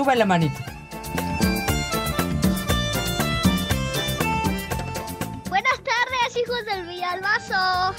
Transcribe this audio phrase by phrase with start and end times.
[0.00, 0.64] Sube la manita.
[5.50, 7.94] Buenas tardes, hijos del Villalbazo.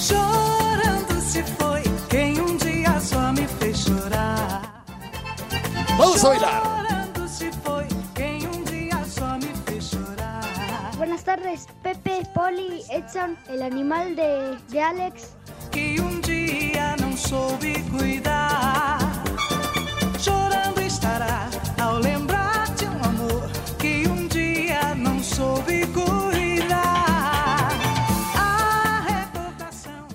[0.00, 4.82] Chorando se foi quem um dia só me fez chorar.
[5.96, 6.81] Vamos a bailar.
[11.12, 15.36] Buenas tardes, Pepe, Poli, Edson, el animal de, de Alex.
[15.70, 19.01] Que um dia não soube cuidar.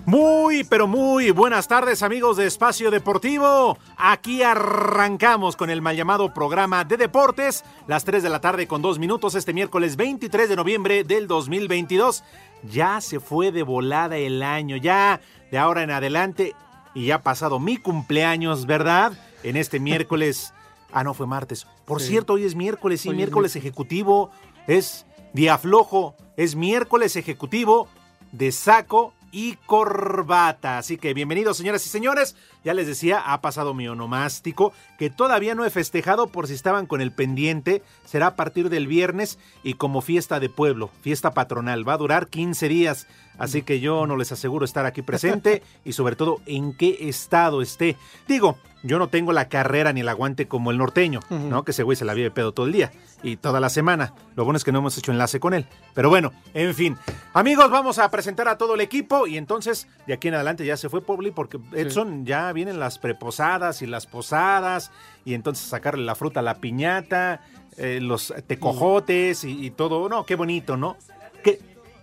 [0.07, 3.77] Muy, pero muy buenas tardes amigos de Espacio Deportivo.
[3.97, 8.81] Aquí arrancamos con el mal llamado programa de deportes, las 3 de la tarde con
[8.81, 12.23] 2 minutos este miércoles 23 de noviembre del 2022.
[12.71, 15.19] Ya se fue de volada el año, ya
[15.51, 16.55] de ahora en adelante
[16.95, 19.11] y ya ha pasado mi cumpleaños, ¿verdad?
[19.43, 20.53] En este miércoles...
[20.93, 21.67] Ah, no, fue martes.
[21.83, 22.07] Por Sí.
[22.07, 23.55] cierto, hoy es miércoles, sí, Hoy es miércoles miércoles.
[23.57, 24.31] ejecutivo,
[24.67, 27.89] es día flojo, es miércoles ejecutivo
[28.31, 30.77] de saco y corbata.
[30.77, 32.35] Así que bienvenidos, señoras y señores.
[32.63, 36.85] Ya les decía, ha pasado mi onomástico, que todavía no he festejado por si estaban
[36.85, 37.83] con el pendiente.
[38.05, 41.87] Será a partir del viernes y como fiesta de pueblo, fiesta patronal.
[41.87, 43.07] Va a durar 15 días.
[43.37, 47.61] Así que yo no les aseguro estar aquí presente y sobre todo en qué estado
[47.61, 47.95] esté.
[48.27, 51.63] Digo, yo no tengo la carrera ni el aguante como el norteño, ¿no?
[51.63, 52.91] Que ese güey se la vive pedo todo el día
[53.23, 54.13] y toda la semana.
[54.35, 55.67] Lo bueno es que no hemos hecho enlace con él.
[55.93, 56.97] Pero bueno, en fin.
[57.33, 60.77] Amigos, vamos a presentar a todo el equipo y entonces de aquí en adelante ya
[60.77, 64.91] se fue Pobli porque Edson ya vienen las preposadas y las posadas
[65.25, 67.41] y entonces sacarle la fruta a la piñata,
[67.77, 70.07] eh, los tecojotes y, y todo.
[70.09, 70.97] No, qué bonito, ¿no?
[71.43, 71.59] Qué,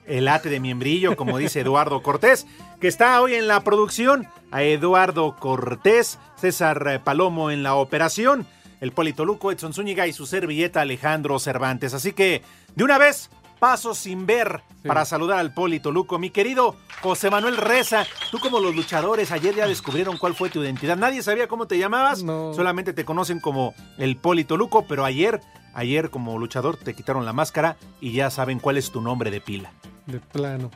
[0.07, 2.47] el ate de miembrillo, como dice Eduardo Cortés,
[2.81, 8.47] que está hoy en la producción, a Eduardo Cortés, César Palomo en la operación,
[8.81, 11.95] el Polito Luco, Edson Zúñiga y su servilleta Alejandro Cervantes.
[11.95, 12.43] Así que,
[12.75, 16.19] de una vez, paso sin ver para saludar al Polito Luco.
[16.19, 20.63] Mi querido José Manuel Reza, tú como los luchadores ayer ya descubrieron cuál fue tu
[20.63, 20.99] identidad.
[20.99, 25.41] Nadie sabía cómo te llamabas, solamente te conocen como el Polito Luco, pero ayer,
[25.75, 29.41] ayer como luchador te quitaron la máscara y ya saben cuál es tu nombre de
[29.41, 29.73] pila.
[30.07, 30.71] De plano.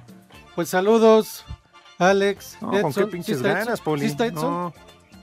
[0.54, 1.44] Pues saludos,
[1.98, 2.58] Alex.
[2.60, 3.80] No, ¿con qué pinches ganas?
[3.80, 4.02] Poli?
[4.02, 4.50] ¿Sí está Edson?
[4.50, 4.74] No.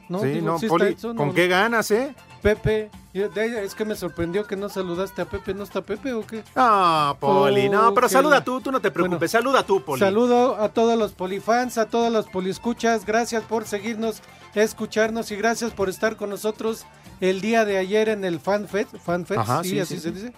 [0.07, 2.13] No, Sí, digo, no, ¿sí está Poli, Edson ¿con qué ganas, eh?
[2.41, 2.91] Pepe.
[3.13, 5.53] Es que me sorprendió que no saludaste a Pepe.
[5.53, 6.43] ¿No está Pepe o qué?
[6.55, 8.11] Ah, Poli, no, pero Ok.
[8.13, 9.99] saluda tú, tú no te preocupes, saluda tú, Poli.
[10.01, 13.05] Saludo a todos los polifans, a todos los poliescuchas.
[13.05, 14.21] Gracias por seguirnos,
[14.63, 16.85] escucharnos y gracias por estar con nosotros
[17.21, 18.95] el día de ayer en el FanFest.
[18.97, 20.33] FanFest, Ajá, sí, sí, así sí, se dice.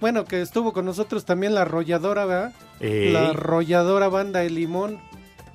[0.00, 2.52] Bueno, que estuvo con nosotros también la arrolladora, ¿verdad?
[2.80, 3.12] Ey.
[3.12, 5.00] La arrolladora banda de Limón.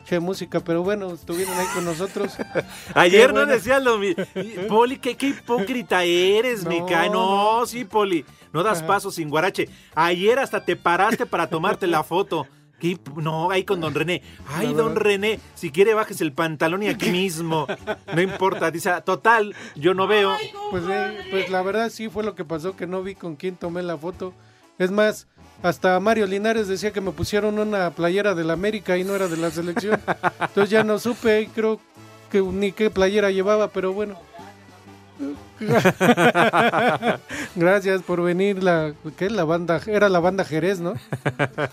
[0.05, 2.31] Che música, pero bueno, estuvieron ahí con nosotros.
[2.93, 4.23] Ayer no decías lo mismo.
[4.69, 7.09] Poli, qué, qué hipócrita eres, No, mi ca.
[7.09, 8.23] No, sí, Poli.
[8.53, 8.87] No das Ajá.
[8.87, 9.67] paso sin guarache.
[9.95, 12.47] Ayer hasta te paraste para tomarte la foto.
[12.79, 14.21] Qué No, ahí con don René.
[14.47, 14.95] Ay, La don.
[14.95, 17.65] René, si quiere bajes el pantalón y aquí mismo.
[18.13, 20.35] No importa, dice, "Ah, total, yo no veo.
[20.69, 23.55] Pues, eh, pues la verdad sí fue lo que pasó, que no vi con quién
[23.55, 24.33] tomé la foto.
[24.77, 25.27] Es más,
[25.63, 29.37] hasta Mario Linares decía que me pusieron una playera del América y no era de
[29.37, 29.99] la selección.
[30.39, 31.79] Entonces ya no supe y creo
[32.29, 34.19] que ni qué playera llevaba, pero bueno.
[37.55, 39.79] Gracias por venir la ¿qué es la banda?
[39.87, 40.93] Era la banda Jerez, ¿no?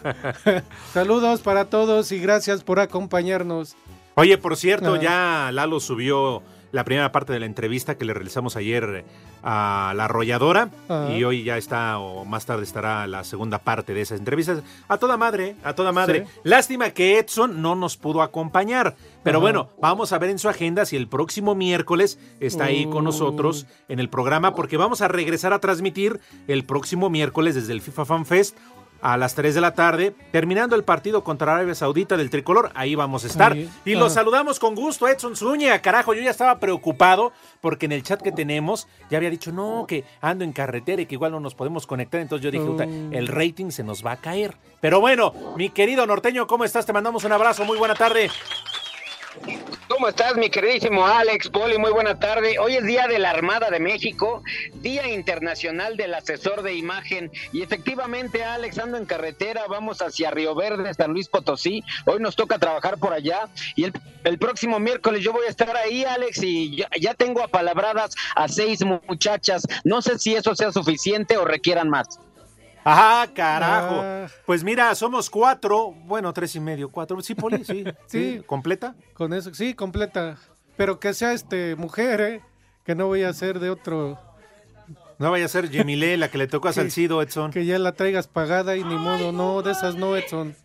[0.92, 3.76] Saludos para todos y gracias por acompañarnos.
[4.14, 5.00] Oye, por cierto, Ah.
[5.00, 6.42] ya Lalo subió
[6.74, 9.04] la primera parte de la entrevista que le realizamos ayer
[9.44, 10.70] a la arrolladora
[11.16, 14.60] y hoy ya está o más tarde estará la segunda parte de esas entrevistas.
[14.88, 16.26] A toda madre, a toda madre.
[16.26, 16.40] Sí.
[16.42, 20.84] Lástima que Edson no nos pudo acompañar, pero bueno, vamos a ver en su agenda
[20.84, 25.52] si el próximo miércoles está ahí con nosotros en el programa porque vamos a regresar
[25.52, 26.18] a transmitir
[26.48, 28.58] el próximo miércoles desde el FIFA Fan Fest
[29.04, 32.94] a las 3 de la tarde, terminando el partido contra Arabia Saudita del tricolor, ahí
[32.94, 33.52] vamos a estar.
[33.52, 37.30] Ahí, Y los saludamos con gusto, Edson Zúñiga, carajo, yo ya estaba preocupado
[37.60, 41.06] porque en el chat que tenemos ya había dicho, no, que ando en carretera y
[41.06, 43.12] que igual no nos podemos conectar, entonces yo dije, "Puta, Oh.
[43.12, 44.56] el rating se nos va a caer.
[44.80, 46.86] Pero bueno, mi querido norteño, ¿cómo estás?
[46.86, 48.30] Te mandamos un abrazo, muy buena tarde.
[49.88, 51.76] ¿Cómo estás, mi queridísimo Alex Poli?
[51.76, 52.58] Muy buena tarde.
[52.58, 54.42] Hoy es Día de la Armada de México,
[54.74, 57.30] Día Internacional del Asesor de Imagen.
[57.52, 61.82] Y efectivamente, Alex, ando en carretera, vamos hacia Río Verde, San Luis Potosí.
[62.06, 63.48] Hoy nos toca trabajar por allá.
[63.76, 63.92] Y el,
[64.24, 68.48] el próximo miércoles yo voy a estar ahí, Alex, y ya, ya tengo apalabradas a
[68.48, 69.66] seis muchachas.
[69.84, 72.20] No sé si eso sea suficiente o requieran más.
[72.84, 74.00] Ah, carajo.
[74.02, 74.26] Ah.
[74.46, 77.20] Pues mira, somos cuatro, bueno, tres y medio, cuatro.
[77.20, 77.84] Sí, Poli, sí.
[78.06, 78.36] sí.
[78.36, 78.42] Sí.
[78.46, 78.94] ¿Completa?
[79.14, 80.36] Con eso, sí, completa.
[80.76, 82.40] Pero que sea este mujer, ¿eh?
[82.84, 84.18] Que no voy a ser de otro.
[85.18, 86.72] No vaya a ser Yemile la que le tocó a.
[86.72, 87.50] Salcido, Edson.
[87.50, 89.32] Que ya la traigas pagada y ni modo.
[89.32, 90.56] No, de esas no, Edson.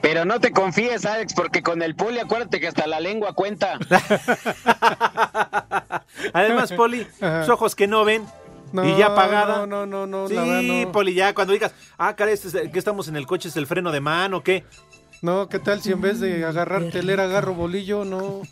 [0.00, 3.78] Pero no te confíes, Alex, porque con el Poli acuérdate que hasta la lengua cuenta.
[6.32, 7.40] Además, Poli, Ajá.
[7.40, 8.24] los ojos que no ven
[8.72, 9.58] No, y ya pagada.
[9.58, 10.92] No, no, no, no, Sí, la verdad no.
[10.92, 13.66] Poli, ya cuando digas, ah, caray, este es- que estamos en el coche, es el
[13.66, 14.64] freno de mano, ¿qué?
[15.20, 18.04] No, ¿qué tal si en vez de agarrar telera agarro bolillo?
[18.04, 18.42] No,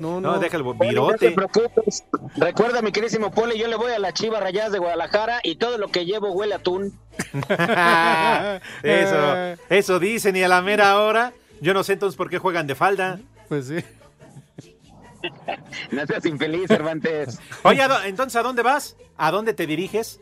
[0.00, 0.38] no, No, no.
[0.40, 1.30] deja el Poli, no te virote.
[1.30, 2.02] preocupes.
[2.36, 5.78] Recuerda, mi querísimo Poli, yo le voy a la Chiva Rayadas de Guadalajara y todo
[5.78, 6.92] lo que llevo huele a atún.
[8.82, 11.32] eso, eso dicen y a la mera hora.
[11.60, 13.18] Yo no sé entonces por qué juegan de falda.
[13.48, 13.76] Pues sí.
[15.90, 17.38] No seas infeliz, Cervantes.
[17.64, 18.96] Oye, ¿a dó- entonces, ¿a dónde vas?
[19.16, 20.20] ¿A dónde te diriges?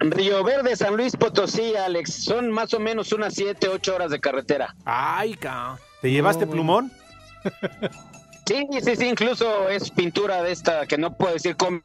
[0.00, 2.24] Río Verde, San Luis Potosí, Alex.
[2.24, 4.74] Son más o menos unas 7, 8 horas de carretera.
[4.84, 5.78] Ay, ca.
[6.00, 6.92] ¿Te llevaste plumón?
[8.44, 11.82] Sí, sí, sí, incluso es pintura de esta que no puedo decir con...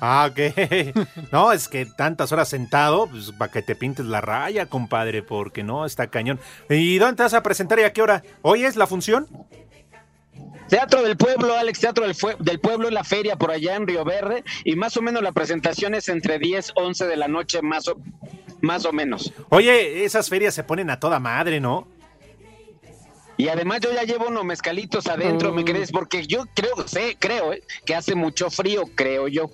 [0.00, 0.96] Ah, ok.
[1.32, 5.62] No, es que tantas horas sentado, pues para que te pintes la raya, compadre, porque
[5.62, 6.40] no, está cañón.
[6.70, 8.22] ¿Y dónde te vas a presentar y a qué hora?
[8.40, 9.26] ¿Hoy es la función?
[10.68, 13.86] Teatro del Pueblo, Alex, Teatro del, Fue- del Pueblo en la feria por allá en
[13.86, 17.62] Río Verde y más o menos la presentación es entre 10, 11 de la noche,
[17.62, 17.96] más o,
[18.60, 19.32] más o menos.
[19.48, 21.88] Oye, esas ferias se ponen a toda madre, ¿no?
[23.36, 25.54] Y además yo ya llevo unos mezcalitos adentro, Mm.
[25.56, 25.92] ¿me crees?
[25.92, 27.62] Porque yo creo, sé, creo, ¿eh?
[27.86, 29.48] que hace mucho frío, creo yo.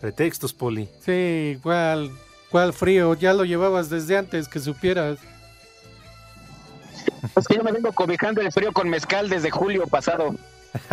[0.00, 0.88] Pretextos, Poli.
[1.04, 2.10] Sí, ¿cuál,
[2.50, 3.14] cuál frío?
[3.14, 5.18] Ya lo llevabas desde antes, que supieras.
[7.36, 10.34] Es que yo me vengo cobijando el frío con mezcal desde julio pasado.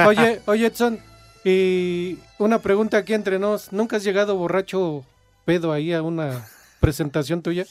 [0.06, 1.00] Oye, oye, Edson,
[1.44, 3.72] y una pregunta aquí entre nos.
[3.74, 5.04] ¿Nunca has llegado borracho
[5.46, 6.46] pedo ahí a una
[6.80, 7.66] presentación tuya?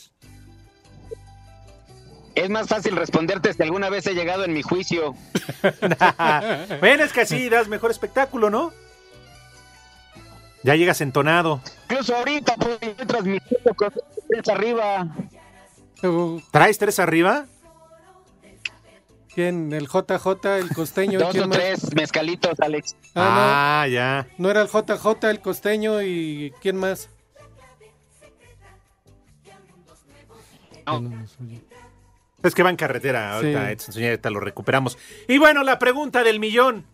[2.35, 5.15] Es más fácil responderte si alguna vez he llegado en mi juicio.
[6.81, 8.73] bueno, es que así das mejor espectáculo, ¿no?
[10.63, 11.61] Ya llegas entonado.
[11.91, 13.93] Incluso ahorita, pues, estoy transmitiendo con
[14.29, 15.09] tres arriba.
[16.03, 17.47] Uh, ¿Traes tres arriba?
[19.35, 19.73] ¿Quién?
[19.73, 21.19] ¿El JJ, el costeño?
[21.19, 21.59] Dos ¿Quién o más?
[21.59, 22.97] tres mezcalitos, Alex.
[23.15, 24.27] Ah, Ah, ya.
[24.37, 24.45] no.
[24.45, 27.09] No era el JJ, el costeño y ¿quién más?
[30.87, 31.25] No.
[32.43, 34.05] Es que va en carretera ahorita, Sí.
[34.05, 34.99] Edson lo recuperamos.
[35.29, 36.85] Y bueno, la pregunta del millón.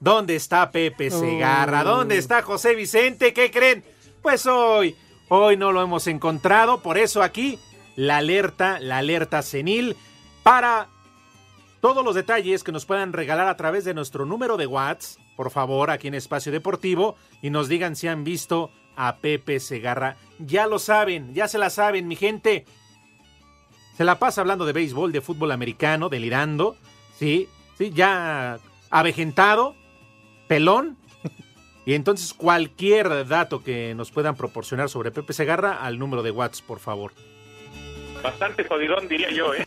[0.00, 1.82] ¿Dónde está Pepe Segarra?
[1.82, 1.84] Oh.
[1.84, 3.32] ¿Dónde está José Vicente?
[3.32, 3.84] ¿Qué creen?
[4.22, 4.96] Pues hoy,
[5.28, 7.58] hoy no lo hemos encontrado, por eso aquí
[7.96, 9.96] la alerta, la alerta senil
[10.42, 10.88] para
[11.82, 15.50] todos los detalles que nos puedan regalar a través de nuestro número de WhatsApp, por
[15.50, 20.16] favor, aquí en Espacio Deportivo, y nos digan si han visto a Pepe Segarra.
[20.38, 22.66] Ya lo saben, ya se la saben, mi gente.
[23.96, 26.76] Se la pasa hablando de béisbol, de fútbol americano, delirando,
[27.18, 29.74] sí, sí, ya avejentado,
[30.46, 30.96] pelón.
[31.84, 36.64] Y entonces cualquier dato que nos puedan proporcionar sobre Pepe Segarra al número de WhatsApp,
[36.64, 37.12] por favor.
[38.22, 39.66] Bastante jodidón, diría yo, ¿eh?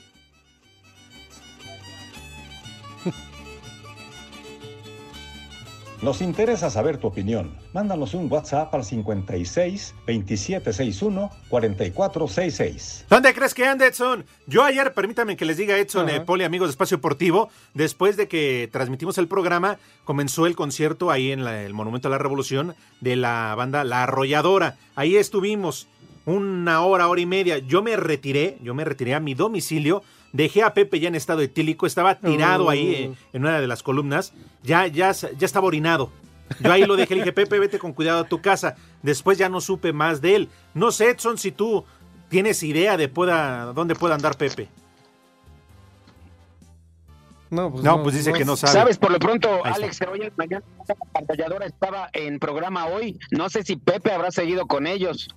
[6.05, 7.57] Nos interesa saber tu opinión.
[7.73, 13.05] Mándanos un WhatsApp al 56 2761 4466.
[13.09, 14.23] ¿Dónde crees que anda Edson?
[14.45, 18.27] Yo ayer, permítame que les diga Edson, eh, Poli, amigos de Espacio Deportivo, después de
[18.27, 22.75] que transmitimos el programa, comenzó el concierto ahí en la- el Monumento a la Revolución
[23.01, 24.77] de la banda La Arrolladora.
[24.95, 25.87] Ahí estuvimos.
[26.25, 27.57] Una hora, hora y media.
[27.59, 30.03] Yo me retiré, yo me retiré a mi domicilio.
[30.33, 33.13] Dejé a Pepe ya en estado etílico, estaba tirado ahí Oh.
[33.13, 34.33] eh, en una de las columnas.
[34.63, 36.11] Ya, ya, ya estaba orinado.
[36.59, 38.75] Yo ahí lo dejé, le dije, Pepe, vete con cuidado a tu casa.
[39.01, 40.49] Después ya no supe más de él.
[40.73, 41.85] No sé, Edson, si tú
[42.27, 44.67] tienes idea de pueda, dónde pueda andar Pepe.
[47.49, 48.73] No, pues, No, pues dice que no sabe.
[48.73, 49.63] Sabes, por lo pronto.
[49.63, 49.99] Alex,
[50.35, 53.17] mañana la pantalladora estaba en programa hoy.
[53.31, 55.29] No sé si Pepe habrá seguido con ellos.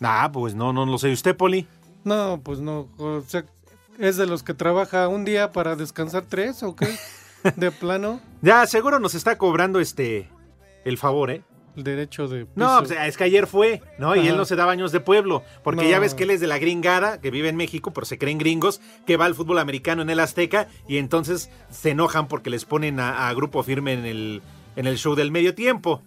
[0.00, 1.10] Ah, pues no, no lo sé.
[1.10, 1.66] ¿Y usted, Poli?
[2.04, 2.88] No, pues no.
[2.98, 3.44] O sea,
[3.98, 6.88] ¿es de los que trabaja un día para descansar tres o qué?
[7.56, 8.20] ¿De plano?
[8.42, 10.28] Ya, seguro nos está cobrando este
[10.84, 11.42] el favor, ¿eh?
[11.76, 12.52] El derecho de piso.
[12.56, 14.16] No, pues, es que ayer fue, ¿no?
[14.16, 15.88] Y él no se da baños de pueblo, porque No.
[15.90, 18.38] ya ves que él es de la gringada, que vive en México, pero se creen
[18.38, 22.64] gringos, que va al fútbol americano en el Azteca, y entonces se enojan porque les
[22.64, 24.42] ponen a, a grupo firme en el,
[24.74, 26.02] en el show del medio tiempo.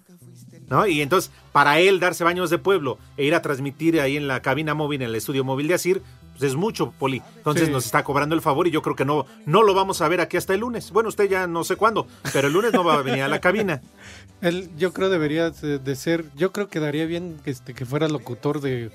[0.72, 0.88] ¿No?
[0.88, 4.42] Y entonces, para él darse baños de pueblo e ir a transmitir ahí en la
[4.42, 6.02] cabina móvil, en el estudio móvil de Asir,
[6.32, 7.22] pues es mucho, Poli.
[7.38, 7.72] Entonces Sí.
[7.74, 10.22] nos está cobrando el favor y yo creo que no, no lo vamos a ver
[10.22, 10.92] aquí hasta el lunes.
[10.92, 13.40] Bueno, usted ya no sé cuándo, pero el lunes no va a venir a la
[13.42, 13.82] cabina.
[14.42, 18.08] Él, yo creo debería de, ser, yo creo que daría bien que, este, que fuera
[18.08, 18.90] locutor de,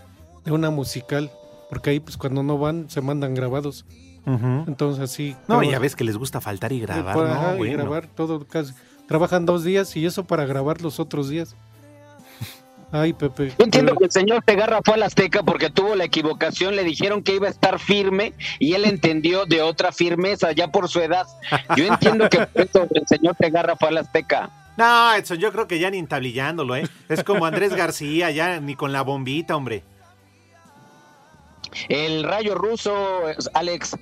[0.47, 1.31] de una musical,
[1.69, 3.85] porque ahí pues cuando no van se mandan grabados.
[4.25, 5.37] Entonces así.
[5.47, 7.35] No, ya ves que les gusta faltar y grabar, Pues, ¿no?
[7.35, 8.73] ajá, y grabar todo casi.
[9.07, 11.55] Trabajan dos días y eso para grabar los otros días.
[12.93, 13.53] Ay, Pepe.
[13.59, 17.23] Yo entiendo que el señor Segarra fue al Azteca porque tuvo la equivocación, le dijeron
[17.23, 21.27] que iba a estar firme y él entendió de otra firmeza ya por su edad.
[21.77, 24.51] Yo entiendo que por eso el señor Segarra fue al Azteca.
[24.77, 26.89] No, Edson, yo creo que ya ni entablillándolo, ¿eh?
[27.09, 29.83] Es como Andrés García, ya ni con la bombita, hombre.
[31.89, 32.95] El rayo ruso,
[33.55, 33.97] Alex.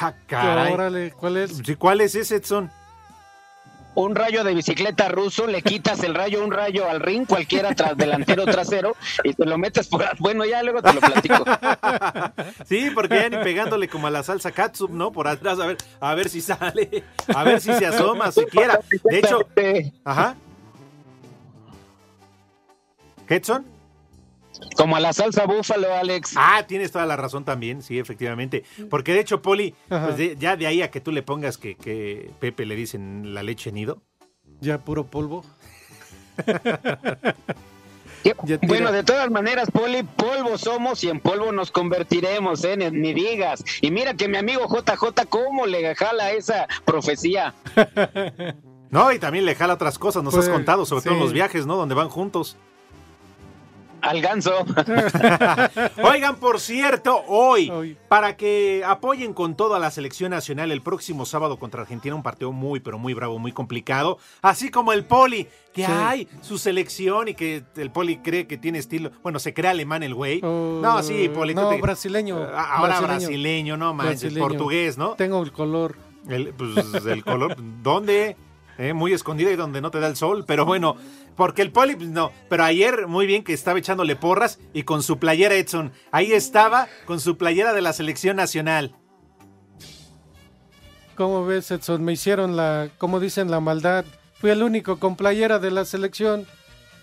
[0.00, 0.72] Ah, caray.
[0.72, 1.60] Órale, ¿cuál es?
[1.64, 2.70] Sí, ¿Cuál es ese, Edson?
[3.94, 7.96] Un rayo de bicicleta ruso, le quitas el rayo, un rayo al ring, cualquiera tras
[7.96, 10.04] delantero trasero, y te lo metes por.
[10.18, 11.44] Bueno, ya luego te lo platico.
[12.66, 15.12] Sí, porque ya ni pegándole como a la salsa katsup, ¿no?
[15.12, 18.80] Por atrás, a ver, a ver si sale, a ver si se asoma siquiera.
[19.04, 19.46] De hecho,
[20.04, 20.36] ajá.
[23.26, 23.71] ¿Qué, Edson?
[24.76, 26.34] Como a la salsa búfalo, Alex.
[26.36, 28.64] Ah, tienes toda la razón también, sí, efectivamente.
[28.90, 31.74] Porque de hecho, Poli, pues de- ya de ahí a que tú le pongas que,
[31.76, 34.02] que Pepe le dicen la leche nido.
[34.60, 35.44] Ya puro polvo.
[38.62, 42.76] Bueno, de todas maneras, Poli, polvo somos y en polvo nos convertiremos, ¿eh?
[42.76, 43.64] Ni, ni digas.
[43.80, 47.52] Y mira que mi amigo JJ, ¿cómo le jala esa profecía?
[48.92, 51.32] No, y también le jala otras cosas, nos Pues, has contado, sobre todo en los
[51.32, 51.76] viajes, ¿no?
[51.76, 52.58] Donde van juntos.
[54.02, 54.52] Al ganso.
[56.02, 57.96] Oigan, por cierto, hoy, Hoy.
[58.08, 62.22] para que apoyen con todo a la selección nacional el próximo sábado contra Argentina, un
[62.22, 65.92] partido muy, pero muy bravo, muy complicado, así como el Poli, que Sí.
[65.92, 70.02] hay su selección y que el Poli cree que tiene estilo, bueno, se cree alemán
[70.02, 70.40] el güey.
[70.42, 71.54] Oh, no, sí, Poli.
[71.54, 72.38] No, te- brasileño.
[72.52, 74.48] Ah, Ahora brasileño, no manches, Brasileño.
[74.48, 75.14] portugués, ¿no?
[75.14, 75.96] Tengo el color.
[76.28, 78.36] El, pues, el color, ¿dónde?
[78.78, 80.96] Eh, muy escondida y donde no te da el sol, pero bueno,
[81.36, 85.02] porque el poli, pues, no, pero ayer muy bien que estaba echándole porras y con
[85.02, 88.94] su playera Edson, ahí estaba con su playera de la selección nacional.
[91.16, 92.02] ¿Cómo ves, Edson?
[92.04, 94.04] Me hicieron la, como dicen, la maldad.
[94.40, 96.46] Fui el único con playera de la selección.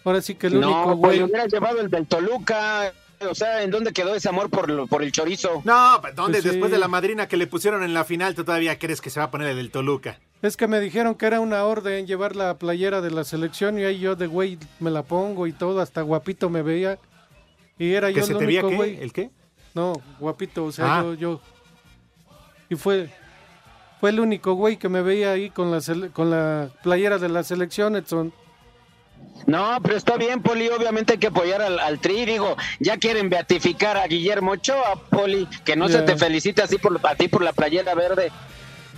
[0.03, 1.17] Ahora sí que el único, no, pues güey.
[1.19, 2.91] le hubieras llevado el del Toluca.
[3.29, 5.61] O sea, ¿en dónde quedó ese amor por, lo- por el chorizo?
[5.65, 6.37] No, pues, ¿dónde?
[6.39, 6.49] Pues sí.
[6.49, 9.19] Después de la madrina que le pusieron en la final, ¿tú todavía crees que se
[9.19, 10.19] va a poner el del Toluca?
[10.41, 13.83] Es que me dijeron que era una orden llevar la playera de la selección y
[13.83, 16.97] ahí yo de güey me la pongo y todo, hasta guapito me veía.
[17.77, 18.75] Y era ¿Que yo se el te veía único qué?
[18.77, 19.01] güey.
[19.03, 19.29] ¿El qué?
[19.73, 21.03] No, guapito, o sea, Ah.
[21.03, 21.41] yo, yo.
[22.69, 23.09] Y fue,
[23.99, 27.29] fue el único güey que me veía ahí con la, sele- con la playera de
[27.29, 28.31] la selección, Edson.
[29.45, 30.69] No, pero está bien, Poli.
[30.69, 32.25] Obviamente hay que apoyar al, al Tri.
[32.25, 35.47] Digo, ya quieren beatificar a Guillermo Ochoa, Poli.
[35.65, 38.31] Que no se te felicite así por, a ti por la playera verde.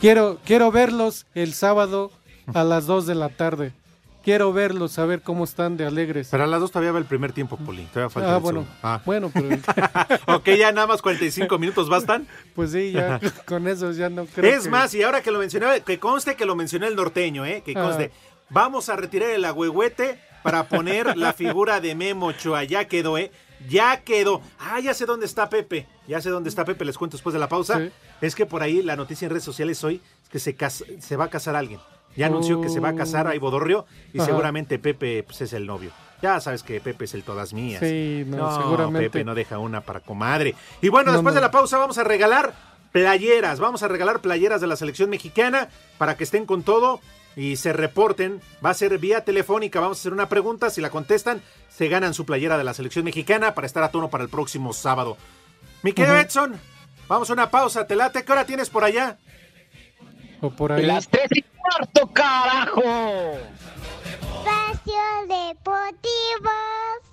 [0.02, 2.12] Quiero, quiero verlos el sábado
[2.54, 3.72] a las 2 de la tarde.
[4.24, 6.28] Quiero verlos, a ver cómo están de alegres.
[6.30, 7.86] Pero a las dos todavía va el primer tiempo, Poli.
[7.86, 8.66] Todavía falta Ah, el bueno.
[8.84, 9.02] Ah.
[9.04, 9.48] bueno, pero
[10.38, 12.28] ok, ya nada más 45 minutos bastan.
[12.56, 15.40] pues sí, ya con eso ya no creo Es que- más, y ahora que lo
[15.40, 17.64] mencioné, que conste que lo mencioné el norteño, ¿eh?
[17.66, 18.12] Que conste.
[18.50, 22.64] Vamos a retirar el agüehuete para poner la figura de Memo Ochoa.
[22.64, 23.32] Ya quedó, ¿eh?
[23.70, 24.42] Ya quedó.
[24.60, 25.88] Ah, ya sé dónde está Pepe.
[26.08, 27.80] Ya sé dónde está Pepe, les cuento después de la pausa.
[27.80, 27.90] Sí.
[28.22, 31.30] Es que por ahí la noticia en redes sociales hoy es que se, va a
[31.30, 31.80] casar alguien.
[32.16, 34.28] Ya anunció que se va a casar a Ivo Dorrio y Ajá.
[34.28, 35.92] seguramente Pepe pues, es el novio.
[36.22, 37.80] Ya sabes que Pepe es el todas mías.
[37.80, 39.10] Sí, no, seguramente.
[39.10, 40.54] Pepe no deja una para comadre.
[40.82, 41.42] Y bueno, No, después no.
[41.42, 42.54] de la pausa vamos a regalar
[42.92, 43.60] playeras.
[43.60, 47.00] Vamos a regalar playeras de la selección mexicana para que estén con todo.
[47.34, 48.42] y se reporten.
[48.64, 49.80] Va a ser vía telefónica.
[49.80, 50.70] Vamos a hacer una pregunta.
[50.70, 54.10] Si la contestan, se ganan su playera de la selección mexicana para estar a tono
[54.10, 55.16] para el próximo sábado.
[55.82, 56.18] Mi querido.
[56.18, 56.60] Edson,
[57.12, 57.86] vamos a una pausa.
[57.86, 58.24] Te late.
[58.24, 59.18] ¿Qué hora tienes por allá?
[60.42, 60.86] O por ahí.
[60.86, 62.82] Las tres y cuarto, carajo.
[64.02, 66.50] Espacio Deportivo.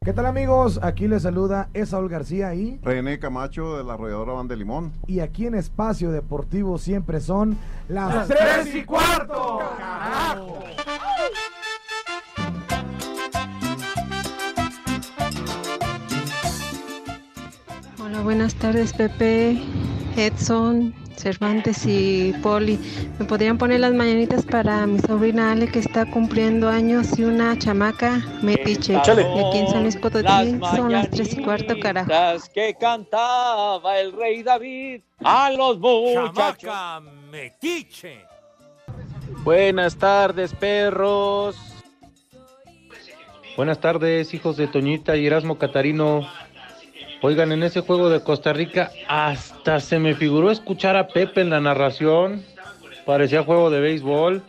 [0.04, 0.78] ¿Qué tal amigos?
[0.82, 2.78] Aquí les saluda Esaúl García y...
[2.82, 4.94] René Camacho de la arrolladora Van de Limón.
[5.06, 9.60] Y aquí en Espacio Deportivo siempre son las, Las tres tres y cuarto.
[18.02, 19.60] Hola, buenas tardes, Pepe,
[20.18, 22.78] Edson, Cervantes y Poli.
[23.18, 27.58] ¿Me podrían poner las mañanitas para mi sobrina Ale que está cumpliendo años y una
[27.58, 28.96] chamaca metiche?
[28.96, 29.22] Échale.
[29.22, 32.10] Y aquí en San Luis Potosí son las tres y cuarto, carajo.
[32.10, 36.72] Las que cantaba el rey David a los muchachos.
[37.30, 38.24] metiche.
[39.44, 41.56] Buenas tardes, perros.
[43.56, 46.28] Buenas tardes, hijos de Toñita y Erasmo Catarino.
[47.20, 51.50] Oigan, en ese juego de Costa Rica hasta se me figuró escuchar a Pepe en
[51.50, 52.44] la narración.
[53.04, 54.42] Parecía juego de béisbol.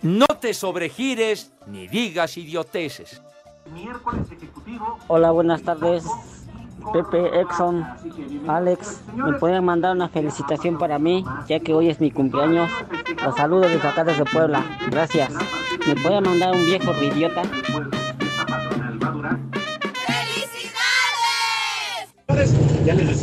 [0.00, 3.22] No te sobregires ni digas idioteces.
[5.08, 6.04] Hola, buenas tardes.
[6.92, 7.84] Pepe, Exxon,
[8.46, 12.70] Alex, ¿me pueden mandar una felicitación para mí, ya que hoy es mi cumpleaños?
[13.24, 14.64] Los saludo desde acá desde Puebla.
[14.88, 15.32] Gracias.
[15.86, 17.42] ¿Me pueden mandar un viejo idiota?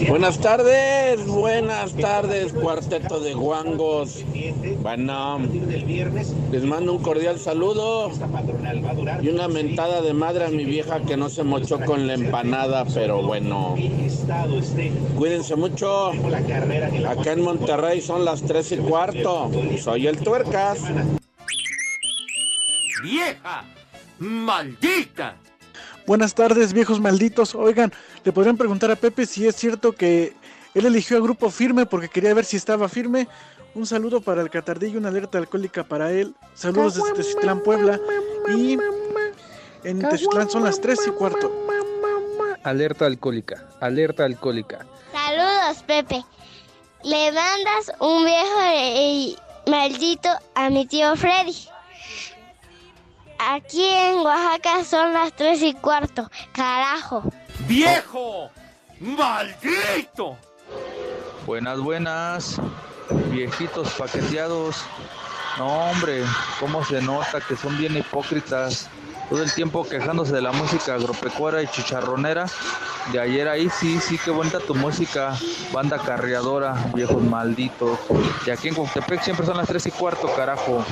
[0.09, 4.21] Buenas tardes, buenas tardes, cuarteto de guangos.
[4.81, 5.39] Bueno,
[6.51, 8.11] les mando un cordial saludo
[9.21, 12.83] y una mentada de madre a mi vieja que no se mochó con la empanada,
[12.93, 13.75] pero bueno.
[15.15, 16.11] Cuídense mucho.
[17.07, 19.49] Acá en Monterrey son las tres y cuarto.
[19.81, 20.79] Soy el tuercas.
[23.01, 23.63] ¡Vieja!
[24.19, 25.37] ¡Maldita!
[26.05, 27.55] Buenas tardes, viejos malditos.
[27.55, 27.93] Oigan,
[28.23, 30.35] le podrían preguntar a Pepe si es cierto que
[30.73, 33.27] él eligió a Grupo Firme porque quería ver si estaba firme.
[33.73, 36.35] Un saludo para el Catardillo, una alerta alcohólica para él.
[36.53, 37.99] Saludos desde Teciutlán, Puebla.
[38.55, 38.77] Y
[39.83, 41.51] en Teciutlán son las 3 y cuarto.
[42.63, 44.85] Alerta alcohólica, alerta alcohólica.
[45.11, 46.23] Saludos, Pepe.
[47.03, 49.35] Le mandas un viejo eh,
[49.67, 51.72] maldito a mi tío Freddy.
[53.45, 56.29] Aquí en Oaxaca son las tres y cuarto.
[56.53, 57.23] Carajo.
[57.67, 58.49] ¡Viejo!
[59.01, 60.37] ¡Maldito!
[61.45, 62.61] Buenas, buenas,
[63.31, 64.85] viejitos paqueteados.
[65.57, 66.23] No, hombre,
[66.59, 68.89] cómo se nota que son bien hipócritas.
[69.29, 72.45] Todo el tiempo quejándose de la música agropecuaria y chicharronera.
[73.11, 75.37] De ayer ahí sí, sí, qué bonita tu música,
[75.73, 77.99] banda carreadora, viejos malditos.
[78.47, 80.85] Y aquí en Contepec siempre son las 3 y cuarto, carajo.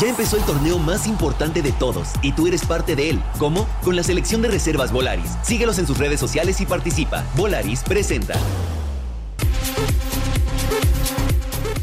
[0.00, 3.22] Ya empezó el torneo más importante de todos y tú eres parte de él.
[3.38, 3.68] ¿Cómo?
[3.84, 5.36] Con la selección de reservas Volaris.
[5.42, 7.22] Síguelos en sus redes sociales y participa.
[7.36, 8.34] Volaris presenta.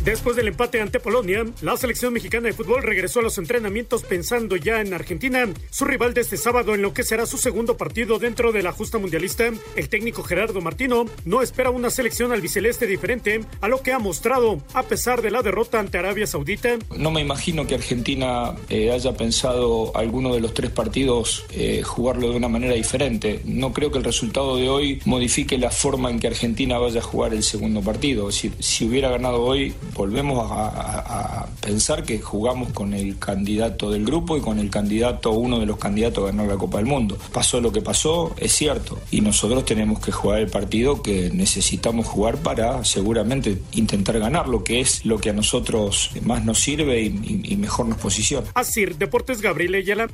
[0.07, 4.55] Después del empate ante Polonia, la selección mexicana de fútbol regresó a los entrenamientos pensando
[4.55, 8.17] ya en Argentina, su rival de este sábado en lo que será su segundo partido
[8.17, 9.51] dentro de la justa mundialista.
[9.75, 14.61] El técnico Gerardo Martino no espera una selección albiceleste diferente a lo que ha mostrado
[14.73, 16.77] a pesar de la derrota ante Arabia Saudita.
[16.95, 22.29] No me imagino que Argentina eh, haya pensado alguno de los tres partidos eh, jugarlo
[22.29, 23.41] de una manera diferente.
[23.43, 27.03] No creo que el resultado de hoy modifique la forma en que Argentina vaya a
[27.03, 28.27] jugar el segundo partido.
[28.27, 34.37] Decir, si hubiera ganado hoy, volvemos a, pensar que jugamos con el candidato del grupo
[34.37, 37.17] y con el candidato, uno de los candidatos a ganar la Copa del Mundo.
[37.33, 42.07] Pasó lo que pasó, es cierto, y nosotros tenemos que jugar el partido que necesitamos
[42.07, 47.57] jugar para seguramente intentar ganarlo, que es lo que a nosotros más nos sirve y
[47.57, 48.47] mejor nos posiciona.
[48.53, 50.07] Así, Deportes Gabriel Ayala.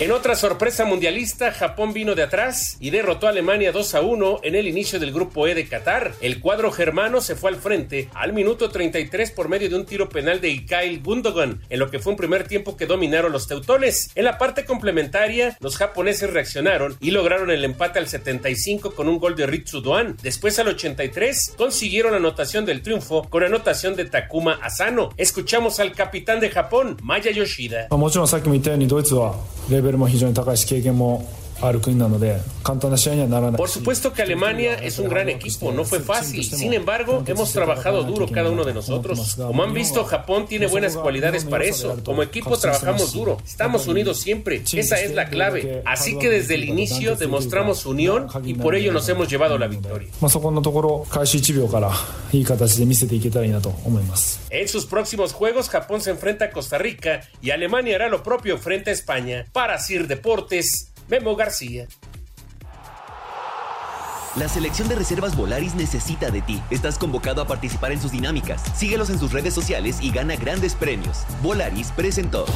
[0.00, 4.40] En otra sorpresa mundialista, Japón vino de atrás y derrotó a Alemania 2 a 1
[4.42, 6.14] en el inicio del grupo E de Qatar.
[6.20, 10.08] El cuadro germano se fue al frente al minuto 33 por medio de un tiro
[10.08, 14.10] penal de Ikail Gundogan, en lo que fue un primer tiempo que dominaron los teutones.
[14.16, 19.20] En la parte complementaria, los japoneses reaccionaron y lograron el empate al 75 con un
[19.20, 20.16] gol de Ritsu Doan.
[20.24, 25.10] Después al 83 consiguieron la anotación del triunfo con anotación de Takuma Asano.
[25.16, 27.86] Escuchamos al capitán de Japón, Maya Yoshida.
[29.84, 31.28] ベルも非常に高いし経験も
[33.56, 36.44] Por supuesto que Alemania es un gran equipo, no fue fácil.
[36.44, 39.36] Sin embargo, hemos trabajado duro cada uno de nosotros.
[39.36, 41.96] Como han visto, Japón tiene buenas cualidades para eso.
[42.04, 44.62] Como equipo trabajamos duro, estamos unidos siempre.
[44.72, 45.82] Esa es la clave.
[45.86, 50.08] Así que desde el inicio demostramos unión y por ello nos hemos llevado la victoria.
[54.50, 58.58] En sus próximos juegos, Japón se enfrenta a Costa Rica y Alemania hará lo propio
[58.58, 59.46] frente a España.
[59.52, 61.86] Para Sir Deportes, Memo García.
[64.36, 66.60] La selección de reservas Volaris necesita de ti.
[66.70, 68.62] Estás convocado a participar en sus dinámicas.
[68.76, 71.24] Síguelos en sus redes sociales y gana grandes premios.
[71.42, 72.46] Volaris presentó.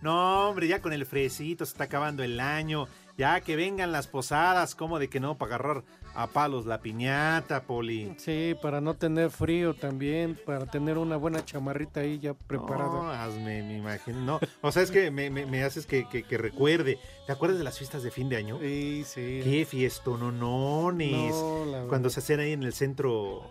[0.00, 2.88] No, hombre, ya con el fresito se está acabando el año.
[3.20, 7.64] Ya que vengan las posadas, como de que no, para agarrar a palos la piñata,
[7.64, 8.14] Poli.
[8.16, 12.86] Sí, para no tener frío también, para tener una buena chamarrita ahí ya preparada.
[12.86, 14.18] No, hazme, me imagino.
[14.20, 16.98] No, o sea, es que me, me- me haces que, que- que recuerde.
[17.26, 18.58] ¿Te acuerdas de las fiestas de fin de año?
[18.58, 19.40] Sí, sí.
[19.44, 21.34] Qué fiestononones.
[21.34, 21.88] No.
[21.90, 23.42] Cuando se hacían ahí en el centro.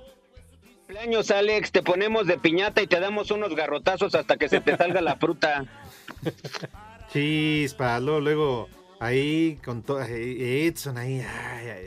[0.88, 4.76] Cumpleaños, Alex, te ponemos de piñata y te damos unos garrotazos hasta que se te
[4.76, 5.64] salga la fruta.
[7.14, 11.20] Chispa, luego, luego ahí con todo Edson ahí.
[11.22, 11.86] ay, ay, ay.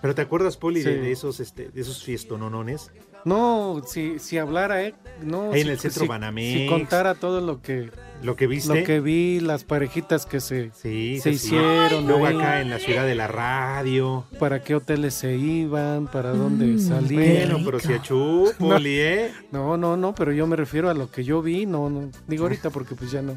[0.00, 0.98] Pero ¿te acuerdas, Poli, de, Sí.
[1.00, 2.90] de esos este, de esos fiestononones?
[3.24, 4.94] No, si, si hablara, ¿eh?
[5.22, 6.58] No, Ahí en si- el centro si- Banamex.
[6.60, 7.90] Si contara todo lo que...
[8.22, 8.80] Lo que viste.
[8.80, 11.46] Lo que vi, las parejitas que se, Sí, se sí, sí.
[11.46, 12.06] hicieron.
[12.06, 14.24] Luego ahí, acá en la ciudad de la radio.
[14.38, 17.48] Para qué hoteles se iban, para dónde salían.
[17.48, 19.32] Mm, Bueno, pero si achú, Poli, ¿eh?
[19.52, 22.10] No, no, no, pero yo me refiero a lo que yo vi, no, no.
[22.28, 23.34] Digo ahorita porque pues ya no.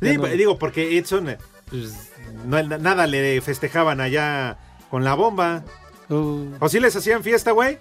[0.00, 0.26] Ya Sí, no.
[0.26, 1.36] digo, porque Edson,
[1.70, 2.11] pues,
[2.44, 4.56] no, nada le festejaban allá
[4.90, 5.62] con la bomba.
[6.08, 6.46] Uh.
[6.60, 7.78] ¿O sí les hacían fiesta, güey?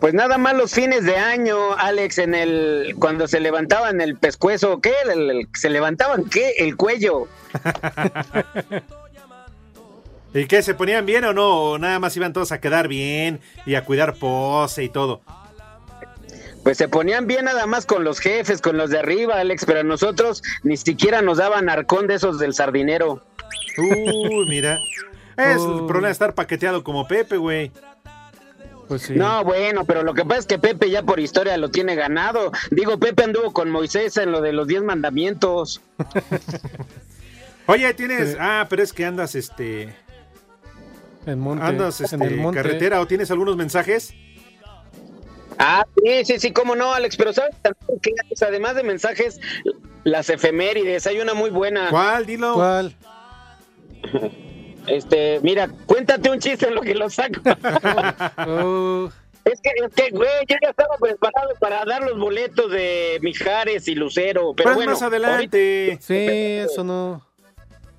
[0.00, 4.80] Pues nada más los fines de año, Alex, en el cuando se levantaban el pescuezo,
[4.80, 4.92] ¿qué?
[5.12, 6.52] El- el- se levantaban qué?
[6.58, 7.26] El cuello.
[10.34, 10.62] ¿Y qué?
[10.62, 11.48] ¿Se ponían bien o no?
[11.72, 15.20] ¿O nada más iban todos a quedar bien y a cuidar pose y todo?
[16.62, 19.80] Pues se ponían bien nada más con los jefes, con los de arriba, Alex, pero
[19.80, 23.22] a nosotros ni siquiera nos daban arcón de esos del sardinero.
[23.78, 24.78] Uy, mira.
[25.38, 27.70] Es el problema de estar paqueteado como Pepe, güey.
[28.88, 29.14] Pues sí.
[29.14, 32.50] No, bueno, pero lo que pasa es que Pepe ya por historia lo tiene ganado.
[32.72, 35.80] Digo, Pepe anduvo con Moisés en lo de los diez mandamientos.
[37.66, 38.36] Oye, tienes.
[38.40, 39.94] Ah, pero es que andas, este.
[41.26, 41.64] En monte.
[41.64, 42.60] Andas, este, en el monte.
[42.60, 44.14] carretera o tienes algunos mensajes.
[45.58, 48.12] Ah, sí, sí, sí, cómo no, Alex, pero ¿sabes también que
[48.44, 49.40] además de mensajes,
[50.04, 51.90] las efemérides, hay una muy buena.
[51.90, 52.26] ¿Cuál?
[52.26, 52.54] Dilo.
[52.54, 52.94] ¿Cuál?
[54.86, 57.42] Este, mira, cuéntate un chiste en lo que lo saco.
[58.46, 59.10] Oh,
[59.44, 63.88] Es que, es que, güey, yo ya estaba preparado para dar los boletos de Mijares
[63.88, 64.92] y Lucero, pero bueno.
[64.92, 65.98] más adelante.
[66.00, 67.26] sí, eso no.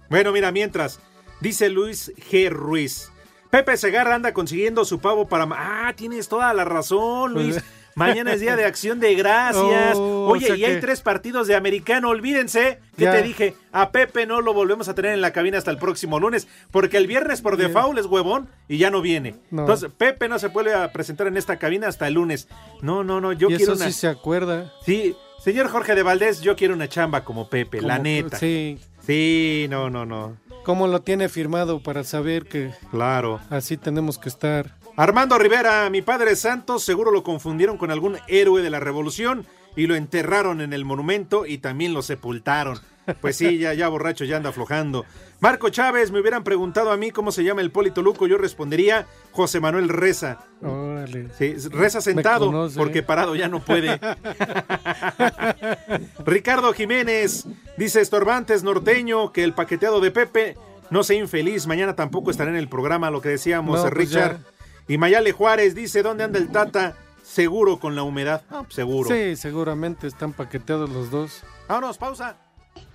[0.09, 0.99] Bueno, mira, mientras,
[1.39, 2.49] dice Luis G.
[2.49, 3.11] Ruiz.
[3.49, 5.47] Pepe Segarra anda consiguiendo su pavo para...
[5.51, 7.59] Ah, tienes toda la razón, Luis.
[7.95, 9.97] Mañana es día de acción de gracias.
[9.97, 12.09] Oh, Oye, o sea y hay tres partidos de americano.
[12.09, 13.11] Olvídense que Ya.
[13.11, 16.19] te dije, a Pepe no lo volvemos a tener en la cabina hasta el próximo
[16.19, 19.35] lunes, porque el viernes por default es huevón y ya no viene.
[19.51, 19.63] No.
[19.63, 22.47] Entonces, Pepe no se puede a presentar en esta cabina hasta el lunes.
[22.81, 23.91] No, no, no, yo y quiero eso una...
[23.91, 24.71] sí se acuerda.
[24.85, 28.37] Sí, señor Jorge de Valdés, yo quiero una chamba como Pepe, la neta.
[28.37, 28.77] Sí.
[29.05, 30.37] Sí, no, no, no.
[30.69, 33.39] ¿Cómo lo tiene firmado para saber que Claro.
[33.49, 34.75] así tenemos que estar?
[34.97, 39.87] Armando Rivera, mi padre Santos, seguro lo confundieron con algún héroe de la revolución y
[39.87, 42.77] lo enterraron en el monumento y también lo sepultaron.
[43.21, 45.05] Pues sí, ya, ya borracho, ya anda aflojando.
[45.39, 49.07] Marco Chávez, me hubieran preguntado a mí cómo se llama el Polito Luco, yo respondería
[49.31, 50.39] José Manuel Reza.
[50.61, 51.29] Órale.
[51.37, 53.99] Sí, reza sentado, porque parado ya no puede.
[56.25, 57.45] Ricardo Jiménez
[57.77, 60.57] dice Estorbantes norteño que el paqueteado de Pepe
[60.89, 61.67] no sea infeliz.
[61.67, 64.39] Mañana tampoco estará en el programa, lo que decíamos, No, eh, pues Richard.
[64.87, 66.95] Y Mayale Juárez dice: ¿Dónde anda el Tata?
[67.23, 68.41] Seguro con la humedad.
[68.49, 69.09] Ah, seguro.
[69.09, 71.43] Sí, seguramente están paqueteados los dos.
[71.67, 72.37] Vámonos, pausa.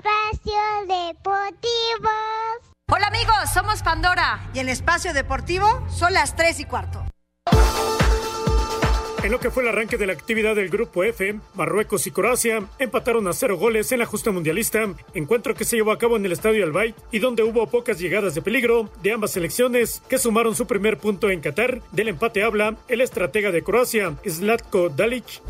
[0.04, 0.52] Espacio
[0.86, 2.10] Deportivo.
[2.92, 4.50] Hola amigos, somos Pandora.
[4.52, 7.02] Y en Espacio Deportivo son las 3 y cuarto.
[9.24, 12.62] En lo que fue el arranque de la actividad del Grupo F, Marruecos y Croacia
[12.78, 16.26] empataron a cero goles en la justa mundialista, encuentro que se llevó a cabo en
[16.26, 20.54] el Estadio Albay y donde hubo pocas llegadas de peligro de ambas selecciones que sumaron
[20.54, 21.80] su primer punto en Qatar.
[21.90, 25.40] Del empate habla el estratega de Croacia, Zlatko Dalic.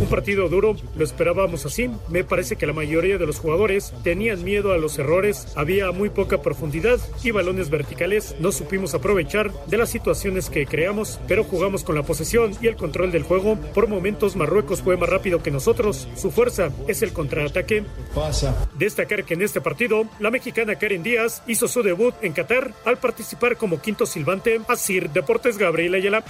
[0.00, 1.90] Un partido duro, lo esperábamos así.
[2.10, 6.10] Me parece que la mayoría de los jugadores tenían miedo a los errores, había muy
[6.10, 8.36] poca profundidad y balones verticales.
[8.38, 12.76] No supimos aprovechar de las situaciones que creamos, pero jugamos con la posesión y el
[12.76, 13.56] control del juego.
[13.74, 16.08] Por momentos Marruecos fue más rápido que nosotros.
[16.16, 17.84] Su fuerza es el contraataque.
[18.78, 22.98] Destacar que en este partido, la mexicana Karen Díaz hizo su debut en Qatar al
[22.98, 26.24] participar como quinto silbante a Sir Deportes Gabriel Ayala.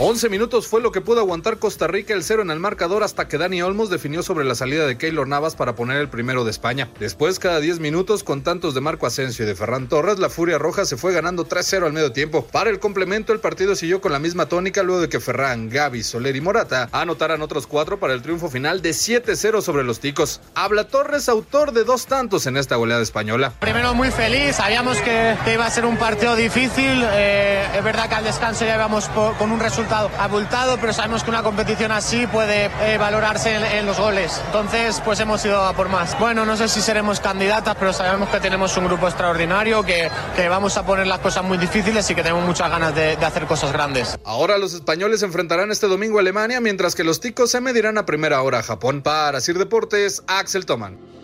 [0.00, 3.26] 11 minutos fue lo que pudo aguantar Costa Rica el cero en el marcador hasta
[3.26, 6.52] que Dani Olmos definió sobre la salida de Keylor Navas para poner el primero de
[6.52, 6.88] España.
[7.00, 10.56] Después, cada 10 minutos, con tantos de Marco Asensio y de Ferran Torres, la Furia
[10.56, 12.46] Roja se fue ganando 3-0 al medio tiempo.
[12.46, 16.04] Para el complemento, el partido siguió con la misma tónica luego de que Ferran, Gaby,
[16.04, 20.40] Soler y Morata anotaran otros cuatro para el triunfo final de 7-0 sobre los ticos.
[20.54, 23.52] Habla Torres, autor de dos tantos en esta goleada española.
[23.58, 27.04] Primero muy feliz, sabíamos que, iba a ser un partido difícil.
[27.04, 31.30] Eh, es verdad que al descanso ya íbamos con un resultado abultado pero sabemos que
[31.30, 34.40] una competición así puede eh, valorarse en, los goles.
[34.46, 36.18] Entonces, pues hemos ido a por más.
[36.18, 40.48] Bueno, no sé si seremos candidatas, pero sabemos que tenemos un grupo extraordinario, que, que
[40.48, 43.46] vamos a poner las cosas muy difíciles y que tenemos muchas ganas de, de hacer
[43.46, 44.18] cosas grandes.
[44.24, 48.06] Ahora los españoles enfrentarán este domingo a Alemania, mientras que los ticos se medirán a
[48.06, 49.02] primera hora a Japón.
[49.02, 51.17] Para Sir Deportes, Axel Toman.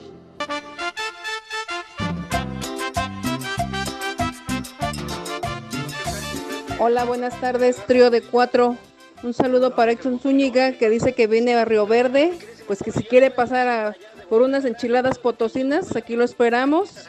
[6.86, 8.76] Hola, buenas tardes, trío de cuatro.
[9.22, 12.34] Un saludo para Exxon Zúñiga que dice que viene a Río Verde,
[12.66, 13.96] pues que si quiere pasar
[14.28, 17.08] por unas enchiladas potosinas, aquí lo esperamos.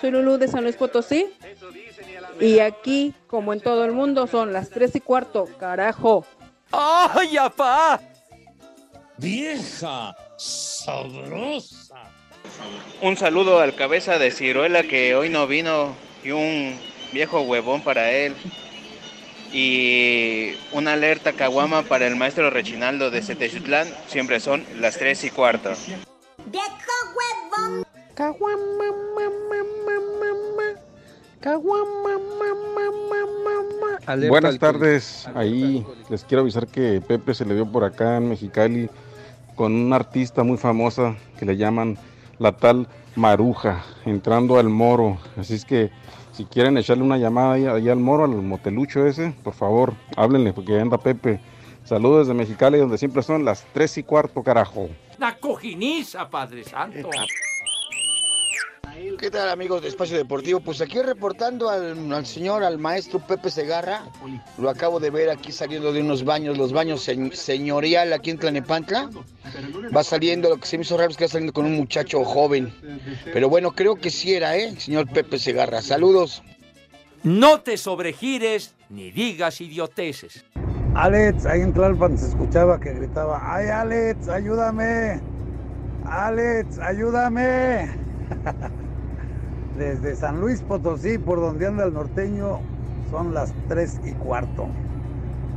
[0.00, 1.26] Soy Lulú de San Luis Potosí.
[2.38, 6.24] Y aquí, como en todo el mundo, son las tres y cuarto, carajo.
[6.70, 8.00] ¡Ay, apá!
[9.16, 11.96] Vieja sabrosa.
[13.02, 16.78] Un saludo al cabeza de ciruela que hoy no vino y un
[17.12, 18.36] viejo huevón para él
[19.52, 23.88] y una alerta caguama para el maestro Rechinaldo de Seteyutlán.
[24.06, 25.70] Siempre son las 3 y cuarto.
[34.28, 38.90] Buenas tardes, ahí les quiero avisar que Pepe se le dio por acá en Mexicali
[39.54, 41.96] con una artista muy famosa que le llaman
[42.38, 45.18] la tal Maruja, entrando al moro.
[45.36, 45.90] Así es que
[46.32, 50.78] si quieren echarle una llamada ahí, al moro, al motelucho ese, por favor, háblenle porque
[50.78, 51.40] anda Pepe.
[51.84, 54.88] Saludos desde Mexicali, donde siempre son las tres y cuarto, carajo.
[55.18, 57.10] La cojiniza, Padre Santo.
[59.18, 60.60] ¿Qué tal amigos de Espacio Deportivo?
[60.60, 64.02] Pues aquí reportando al, señor, al maestro Pepe Segarra.
[64.58, 69.08] Lo acabo de ver aquí saliendo de unos baños, los baños señorial aquí en Tlanepantla.
[69.96, 72.22] Va saliendo, lo que se me hizo raro es que va saliendo con un muchacho
[72.24, 72.74] joven.
[73.32, 74.74] Pero bueno, creo que sí era, ¿eh?
[74.78, 75.80] Señor Pepe Segarra.
[75.80, 76.42] Saludos.
[77.22, 80.44] No te sobregires ni digas idioteces.
[80.94, 85.20] Alex, ahí en Tlalpan se escuchaba que gritaba, ¡ay Alex, ayúdame!
[86.04, 87.88] Alex, ayúdame.
[89.80, 92.60] Desde San Luis Potosí, por donde anda el norteño,
[93.10, 94.68] son las 3 y cuarto,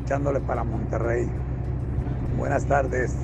[0.01, 1.29] echándole para Monterrey.
[2.37, 3.17] Buenas tardes.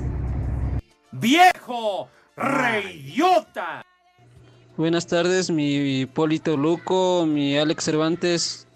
[1.12, 2.10] ¡Viejo!
[2.36, 3.82] ¡Reidiota!
[4.76, 8.68] Buenas tardes, mi Polito Luco, mi Alex Cervantes.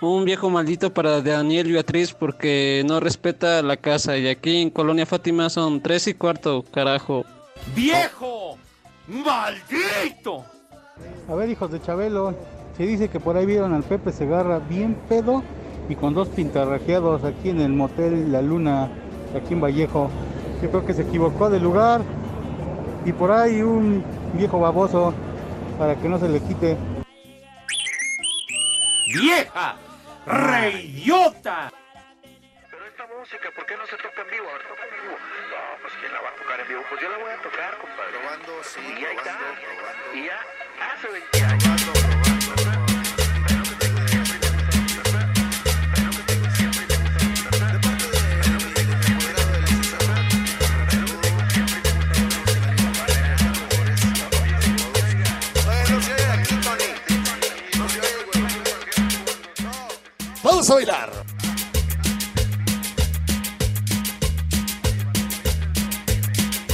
[0.00, 4.16] Un viejo maldito para Daniel Beatriz porque no respeta la casa.
[4.16, 7.26] Y aquí en Colonia Fátima son tres y cuarto, carajo.
[7.74, 8.56] ¡Viejo!
[9.08, 10.55] ¡Maldito!
[11.28, 12.34] A ver, hijos de Chabelo,
[12.76, 15.42] se dice que por ahí vieron al Pepe Segarra bien pedo
[15.88, 18.88] y con dos pintarrajeados aquí en el motel La Luna,
[19.34, 20.08] aquí en Vallejo.
[20.62, 22.02] Yo creo que se equivocó de lugar
[23.04, 24.04] y por ahí un
[24.34, 25.12] viejo baboso
[25.78, 26.76] para que no se le quite.
[29.12, 29.76] ¡Vieja!
[30.26, 31.70] ¡Reidiota!
[33.18, 34.46] música, ¿por qué no se toca en vivo?
[34.50, 35.16] Ahora toca en vivo.
[35.50, 36.82] No, pues ¿quién la va a tocar en vivo?
[36.88, 38.18] Pues yo la voy a tocar, compadre.
[38.18, 39.38] Probando, sí, y ahí está.
[40.14, 40.38] Y ya
[40.80, 41.86] hace 20 años.
[60.42, 61.10] Vamos a bailar.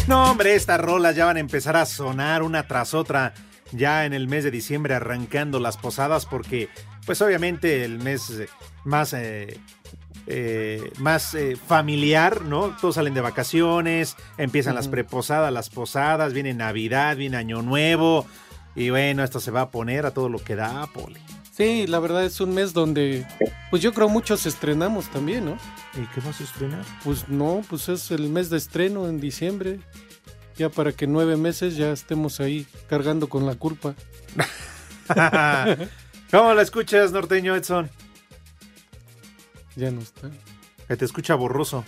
[0.06, 3.32] No, hombre, estas rolas ya van a empezar a sonar una tras otra
[3.72, 6.68] ya en el mes de diciembre arrancando las posadas porque
[7.06, 8.42] pues obviamente el mes
[8.84, 9.58] más eh,
[10.26, 12.76] eh, más eh, familiar, ¿no?
[12.80, 18.26] Todos salen de vacaciones, empiezan las preposadas, las posadas, viene Navidad, viene Año Nuevo.
[18.76, 21.20] Y bueno, esto se va a poner a todo lo que da, Poli.
[21.50, 23.26] Sí, la verdad es un mes donde,
[23.70, 25.58] pues yo creo muchos estrenamos también, ¿no?
[25.94, 26.84] ¿Y qué vas a estrenar?
[27.04, 29.80] Pues no, pues es el mes de estreno en diciembre.
[30.62, 33.96] Ya para que nueve meses ya estemos ahí cargando con la culpa.
[36.30, 37.90] ¿Cómo la escuchas, norteño Edson?
[39.74, 40.30] Ya no está.
[40.86, 41.84] Que te escucha borroso.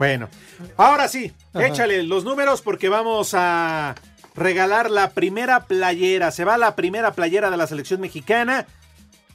[0.00, 0.28] Bueno,
[0.76, 1.68] ahora sí, Ajá.
[1.68, 3.94] échale los números porque vamos a
[4.34, 6.32] regalar la primera playera.
[6.32, 8.66] Se va la primera playera de la selección mexicana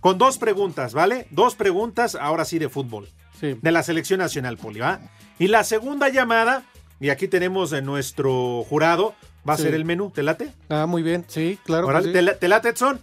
[0.02, 1.28] con dos preguntas, ¿vale?
[1.32, 3.08] Dos preguntas, ahora sí de fútbol.
[3.40, 3.58] Sí.
[3.62, 5.00] De la selección nacional, Poli, ¿va?
[5.40, 6.64] Y la segunda llamada,
[7.00, 9.14] y aquí tenemos en nuestro jurado,
[9.48, 9.64] va a Sí.
[9.64, 10.10] ser el menú.
[10.12, 10.50] ¿Te late?
[10.70, 11.86] Ah, muy bien, sí, claro.
[11.86, 12.14] que Órale, sí.
[12.14, 13.00] ¿te, la- te late, Edson?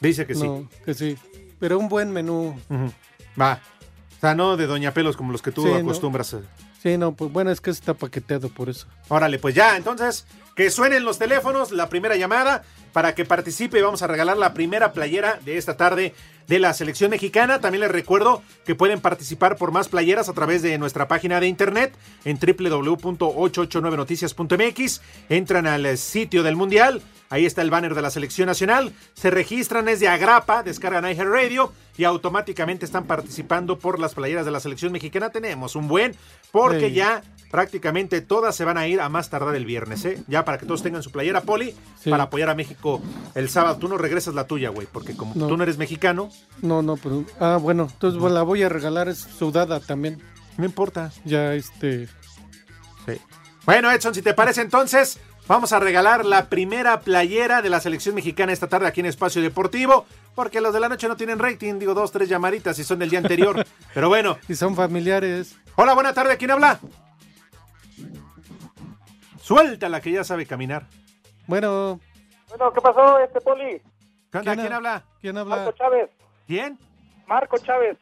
[0.00, 0.48] Dice que sí.
[0.84, 1.16] Que sí.
[1.60, 2.58] Pero un buen menú.
[3.40, 3.60] Va.
[4.16, 6.34] O sea, no de Doña Pelos como los que tú Sí, acostumbras.
[6.34, 6.40] a-
[6.82, 8.88] Sí, no, pues bueno, es que está paqueteado por eso.
[9.08, 13.82] Órale, pues ya, entonces, que suenen los teléfonos, la primera llamada, para que participe y
[13.82, 16.12] vamos a regalar la primera playera de esta tarde
[16.48, 17.60] de la selección mexicana.
[17.60, 21.48] También les recuerdo que pueden participar por más playeras a través de nuestra página de
[21.48, 25.00] internet en www.889noticias.mx.
[25.28, 27.02] Entran al sitio del Mundial.
[27.30, 28.92] Ahí está el banner de la selección nacional.
[29.14, 34.50] Se registran, es de Agrapa, descargan Radio y automáticamente están participando por las playeras de
[34.50, 35.30] la selección mexicana.
[35.30, 36.14] Tenemos un buen,
[36.50, 36.94] porque Sí.
[36.94, 37.22] ya
[37.52, 40.20] prácticamente todas se van a ir a más tardar el viernes, ¿eh?
[40.26, 42.10] Ya para que todos tengan su playera, Poli, Sí.
[42.10, 43.00] para apoyar a México
[43.36, 43.76] el sábado.
[43.76, 45.46] Tú no regresas la tuya, güey, porque como No.
[45.46, 46.30] tú no eres mexicano,
[46.62, 47.24] No, no, pero.
[47.38, 50.20] Ah, bueno, entonces la voy a regalar, es sudada también.
[50.58, 51.12] no importa.
[51.24, 52.06] Ya, este.
[53.06, 53.12] Sí.
[53.64, 58.14] Bueno, Edson, si te parece entonces, vamos a regalar la primera playera de la selección
[58.14, 61.78] mexicana esta tarde aquí en Espacio Deportivo, porque los de la noche no tienen rating,
[61.78, 63.64] digo dos, tres llamaditas y son del día anterior.
[63.94, 64.36] Pero bueno.
[64.48, 65.54] Y son familiares.
[65.76, 66.78] Hola, buena tarde, ¿quién habla?
[69.42, 70.84] Suéltala que ya sabe caminar.
[71.48, 71.98] Bueno,
[72.48, 73.82] Bueno, ¿qué pasó, este Poli?
[74.30, 74.54] ¿Qué onda?
[74.54, 75.02] ¿Quién, habla?
[75.20, 75.74] ¿quién Marco habla?
[75.74, 76.10] Chávez.
[76.46, 76.78] ¿Quién?
[77.26, 77.98] Marco Chávez.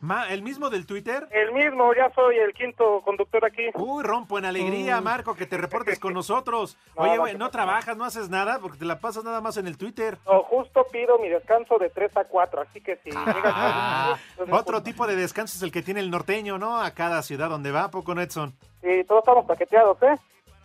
[0.00, 1.28] Ma- ¿El mismo del Twitter?
[1.30, 3.62] El mismo, ya soy el quinto conductor aquí.
[3.74, 5.04] Uy, rompo en alegría, Mm.
[5.04, 6.76] Marco, que te reportes con nosotros.
[6.96, 8.58] No, Oye, no güey, ¿no trabajas, no haces nada?
[8.58, 10.18] Porque te la pasas nada más en el Twitter.
[10.26, 14.44] No, justo pido mi descanso de 3 a 4, así que si llegas Ah, a...
[14.56, 16.80] otro tipo de descanso es el que tiene el norteño, ¿no?
[16.82, 18.52] A cada ciudad donde va, ¿a poco no, Edson?
[18.82, 20.16] Sí, todos estamos paqueteados, ¿eh?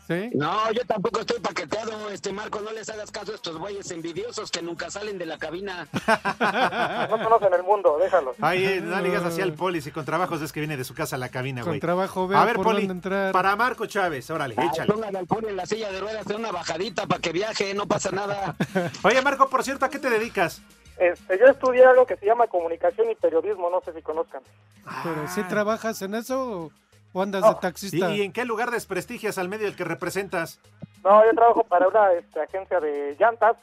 [0.08, 0.30] ¿Sí?
[0.36, 4.50] No, yo tampoco estoy paqueteado, este Marco, no les hagas caso a estos güeyes envidiosos
[4.52, 5.88] que nunca salen de la cabina.
[7.10, 8.36] No conocen el mundo, déjalos.
[8.42, 10.94] Ay, eh, no digas así al Poli, si con trabajos es que viene de su
[10.94, 11.80] casa a la cabina, Con güey.
[11.80, 13.32] trabajo, ve A ver, por Poli, dónde entrar.
[13.32, 14.92] para Marco Chávez, órale, Ay, échale.
[14.94, 17.86] Póngale al poli en la silla de ruedas, en una bajadita para que viaje, no
[17.88, 18.56] pasa nada.
[19.04, 20.62] Oye, Marco, por cierto, ¿a qué te dedicas?
[20.98, 24.42] Este, yo estudié algo que se llama comunicación y periodismo, no sé si conozcan.
[25.04, 26.72] ¿Pero si trabajas en eso o,
[27.18, 27.50] o andas No.
[27.54, 28.12] de taxista?
[28.12, 30.60] ¿Y en qué lugar desprestigias al medio del que representas?
[31.04, 33.58] No, yo trabajo para una este, agencia de llantas,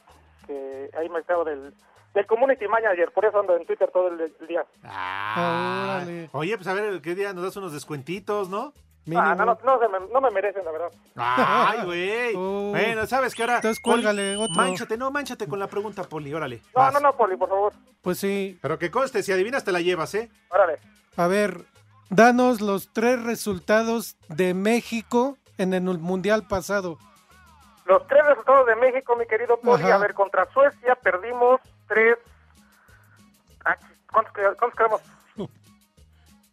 [0.47, 1.73] que ahí me encargo del,
[2.15, 4.65] del community manager, por eso ando en Twitter todo el, el día.
[4.85, 8.73] Ah, Oye, pues a ver, ¿qué día nos das unos descuentitos, no?
[9.15, 10.91] Ah, no, no, no, se me, no me merecen, la verdad.
[11.17, 12.35] Ay, güey.
[12.37, 12.71] Oh.
[12.71, 13.57] Bueno, ¿sabes qué ahora?
[13.57, 14.57] Entonces Poli, cuélgale otro.
[14.57, 16.63] Manchate, no, manchate con la pregunta, Poli, órale.
[16.75, 16.95] No, vas.
[16.95, 17.73] no, no, Poli, por favor.
[18.03, 18.59] Pues sí.
[18.63, 20.31] Pero que conste, si adivinas te la llevas, ¿eh?
[20.51, 20.79] Órale.
[21.17, 21.61] A ver,
[22.11, 26.99] danos los tres resultados de México en el Mundial pasado.
[27.87, 29.83] Los tres resultados de México, mi querido Poli.
[29.85, 29.97] Ajá.
[29.97, 32.17] A ver, contra Suecia perdimos tres...
[34.11, 35.01] ¿Cuántos, cuántos quedamos?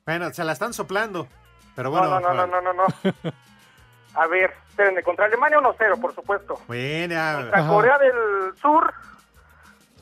[0.04, 1.28] Bueno, se la están soplando.
[1.76, 2.20] Pero No, bueno.
[2.20, 2.86] no, no, no, no, no, no.
[4.16, 6.60] A ver, espérenme, contra Alemania 1-0, por supuesto.
[6.68, 7.36] Buena.
[7.38, 8.94] Contra Corea del Sur,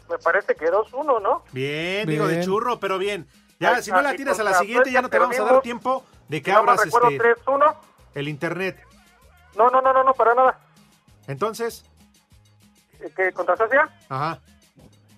[0.10, 1.44] me parece que 2-1, ¿no?
[1.52, 3.28] Bien, digo de churro, pero bien.
[3.60, 6.06] Ya, si no la tiras a la siguiente, ya no te vamos a dar tiempo
[6.30, 7.76] de que abras este, 3-1.
[8.16, 8.82] el internet.
[9.58, 10.60] No, no, no, no, no, para nada.
[11.28, 11.84] Entonces,
[13.16, 13.90] ¿Que ¿Contra Suecia?
[14.08, 14.40] ajá.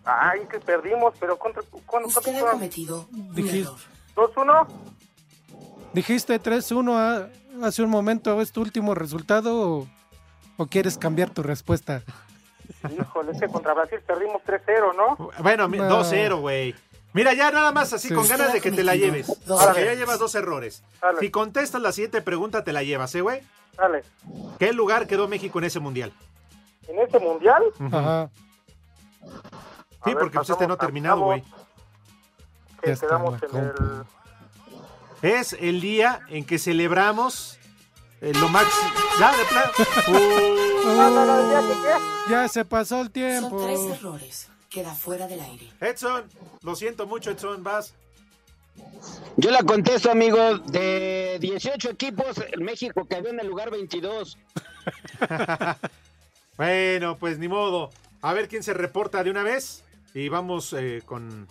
[0.04, 1.62] Ay, que perdimos, pero contra...
[1.86, 3.70] ¿cuándo, Usted ha cometido un Dijiste,
[4.16, 4.34] error.
[4.36, 4.68] ¿2-1?
[5.94, 8.42] dijiste 3-1 a- hace un momento.
[8.42, 9.88] ¿Es tu último resultado o,
[10.58, 12.02] o quieres cambiar tu respuesta?
[13.00, 15.30] Híjole, es que contra Brasil perdimos 3-0, ¿no?
[15.44, 16.04] Bueno, mi- No.
[16.04, 16.74] 2-0, güey.
[17.14, 18.14] Mira, ya nada más así Sí.
[18.14, 19.28] con ganas de que te la lleves.
[19.28, 20.00] dos Porque ya errores.
[20.00, 20.84] llevas dos errores.
[21.02, 21.20] Dale.
[21.20, 23.42] Si contestas la siguiente pregunta, te la llevas, ¿eh, güey?
[23.78, 24.04] Dale.
[24.60, 26.14] ¿Qué lugar quedó México en ese mundial?
[26.88, 27.64] ¿En este mundial?
[27.92, 28.30] Ajá.
[30.04, 31.44] Sí, ver, porque pues este no ha terminado, güey.
[32.82, 33.72] Que quedamos en el...
[35.22, 37.60] Es el día en que celebramos
[38.22, 38.90] eh, lo máximo.
[39.20, 39.70] Ya, de plan.
[40.08, 43.64] Uh, No, no, no, ya se pasó el Son tiempo.
[43.64, 44.50] tres errores.
[44.72, 45.70] Queda fuera del aire.
[45.82, 46.24] Edson,
[46.64, 47.94] lo siento mucho, Edson, vas.
[49.36, 50.58] Yo la contesto, amigo.
[50.60, 54.38] De 18 equipos, México quedó en el lugar 22.
[56.58, 57.90] Bueno, pues ni modo.
[58.22, 59.84] A ver quién se reporta de una vez.
[60.14, 61.48] Y vamos eh, con,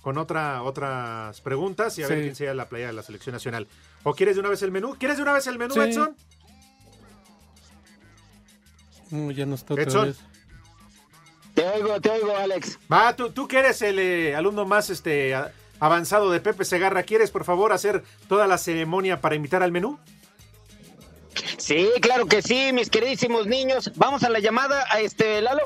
[0.00, 3.68] con otra, otras preguntas y a ver quién sea la playa de la selección nacional.
[4.02, 4.96] ¿O quieres de una vez el menú?
[4.98, 5.80] ¿Quieres de una vez el menú, Sí.
[5.80, 6.16] Edson?
[9.10, 10.06] Mm, ya no está otra Edson.
[10.06, 10.18] vez.
[11.60, 12.78] Te oigo, te oigo, Alex.
[12.90, 15.36] Va, tú, tú que eres el eh, alumno más este,
[15.78, 19.98] avanzado de Pepe Segarra, ¿quieres por favor hacer toda la ceremonia para invitar al menú?
[21.58, 23.92] Sí, claro que sí, mis queridísimos niños.
[23.96, 25.62] Vamos a la llamada a este Lalo.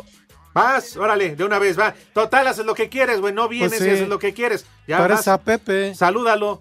[0.52, 1.94] Vas, órale, de una vez, va.
[2.12, 3.88] Total, haces lo que quieres, güey, no vienes Pues sí.
[3.88, 4.66] y haces lo que quieres.
[4.88, 5.28] Ya Parece vas.
[5.28, 5.94] a Pepe.
[5.94, 6.60] Salúdalo.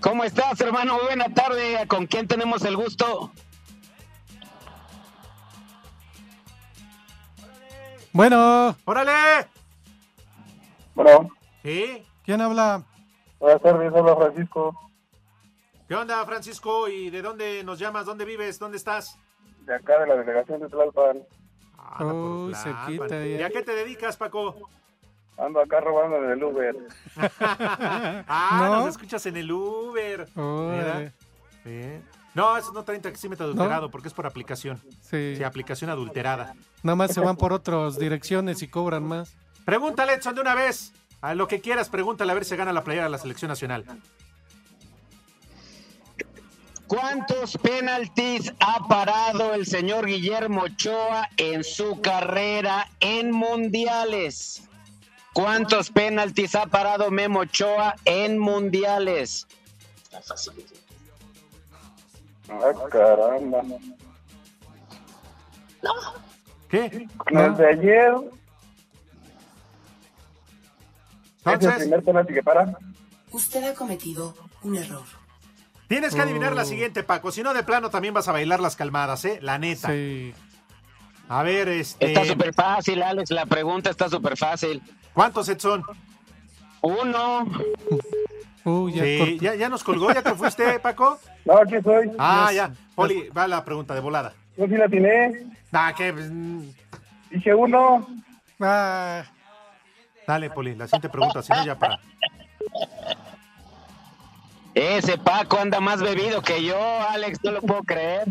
[0.00, 0.98] ¿Cómo estás, hermano?
[1.04, 1.86] Buena tarde.
[1.88, 3.32] ¿Con quién tenemos el gusto?
[8.18, 8.74] Bueno.
[8.84, 9.46] ¡Órale!
[10.96, 11.30] Bueno,
[11.62, 12.04] ¿Sí?
[12.24, 12.82] ¿Quién habla?
[13.38, 14.90] buenas tardes, hola Francisco.
[15.86, 16.88] ¿Qué onda, Francisco?
[16.88, 18.06] ¿Y de dónde nos llamas?
[18.06, 18.58] ¿Dónde vives?
[18.58, 19.16] ¿Dónde estás?
[19.64, 21.18] De acá de la delegación de Tlalpan.
[22.00, 22.54] Uy, Tlalpan.
[22.54, 24.68] cerquita ¿Y a qué te dedicas, Paco?
[25.38, 26.74] Ando acá robando en el Uber.
[27.40, 28.78] Ah, ¿No?
[28.80, 30.26] nos escuchas en el Uber.
[30.34, 31.12] Mira.
[31.62, 32.00] Sí.
[32.38, 34.80] No, eso no trae taxímetro adulterado porque es por aplicación.
[35.00, 35.34] Sí.
[35.36, 36.54] Sí, aplicación adulterada.
[36.84, 39.34] Nada más se van por otras direcciones y cobran más.
[39.64, 40.92] Pregúntale, Edson, de una vez.
[41.20, 43.84] A lo que quieras, pregúntale a ver si gana la playera de la selección nacional.
[46.86, 54.62] ¿Cuántos penaltis ha parado el señor Guillermo Ochoa en su carrera en mundiales?
[55.32, 59.48] ¿Cuántos penaltis ha parado Memo Ochoa en mundiales?
[62.50, 63.62] Ah, caramba.
[66.68, 67.06] ¿Qué?
[67.30, 68.14] Desde ayer.
[71.40, 72.76] ¿Es el Entonces, primer penalti que para?
[73.32, 75.04] Usted ha cometido un error.
[75.88, 76.66] tienes que adivinar la Oh.
[76.66, 77.30] siguiente, Paco.
[77.32, 79.38] Si no, de plano también vas a bailar las calmadas, ¿eh?
[79.40, 79.88] La neta.
[79.88, 80.34] Sí.
[81.30, 82.06] A ver, este.
[82.08, 83.30] Está súper fácil, Alex.
[83.30, 84.82] La pregunta está súper fácil.
[85.14, 85.82] ¿Cuántos, Edson?
[86.82, 87.46] Uno.
[88.64, 91.18] Uy, ya Sí, ya, ya nos colgó, ¿ya te fuiste, Paco?
[91.44, 92.10] No, aquí estoy.
[92.18, 92.74] Ah, Ya ya.
[92.94, 94.32] Poli, va la pregunta de volada.
[94.56, 95.46] Yo sí la atiné.
[95.72, 96.12] Ah, que.
[96.12, 96.72] mm,
[97.30, 98.06] Dije uno.
[98.60, 99.22] Ah,
[100.26, 101.98] Dale, Poli, la siguiente pregunta, si no, ya para.
[104.74, 106.76] Ese Paco anda más bebido que yo,
[107.08, 107.38] Alex.
[107.42, 108.26] No lo puedo creer.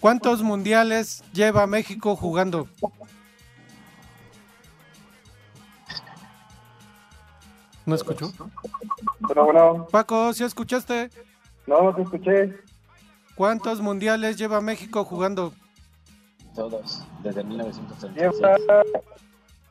[0.00, 2.68] ¿Cuántos mundiales lleva México jugando?
[7.86, 8.32] ¿No escuchó?
[9.28, 11.10] Pero bueno, Paco, ¿sí escuchaste?
[11.66, 12.56] no, no te escuché.
[13.34, 15.52] ¿Cuántos mundiales lleva México jugando?
[16.54, 18.40] Todos, desde 1936.
[18.40, 18.82] Lleva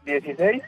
[0.05, 0.61] 16.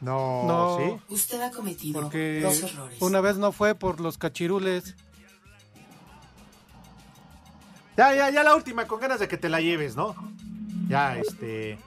[0.00, 0.78] No, No.
[0.78, 1.14] ¿sí?
[1.14, 3.00] Usted ha cometido Porque dos errores.
[3.02, 4.94] una vez no fue por los cachirules.
[7.96, 10.14] Ya, ya, ya la última, con ganas de que te la lleves, ¿no?
[10.88, 11.78] Ya, este.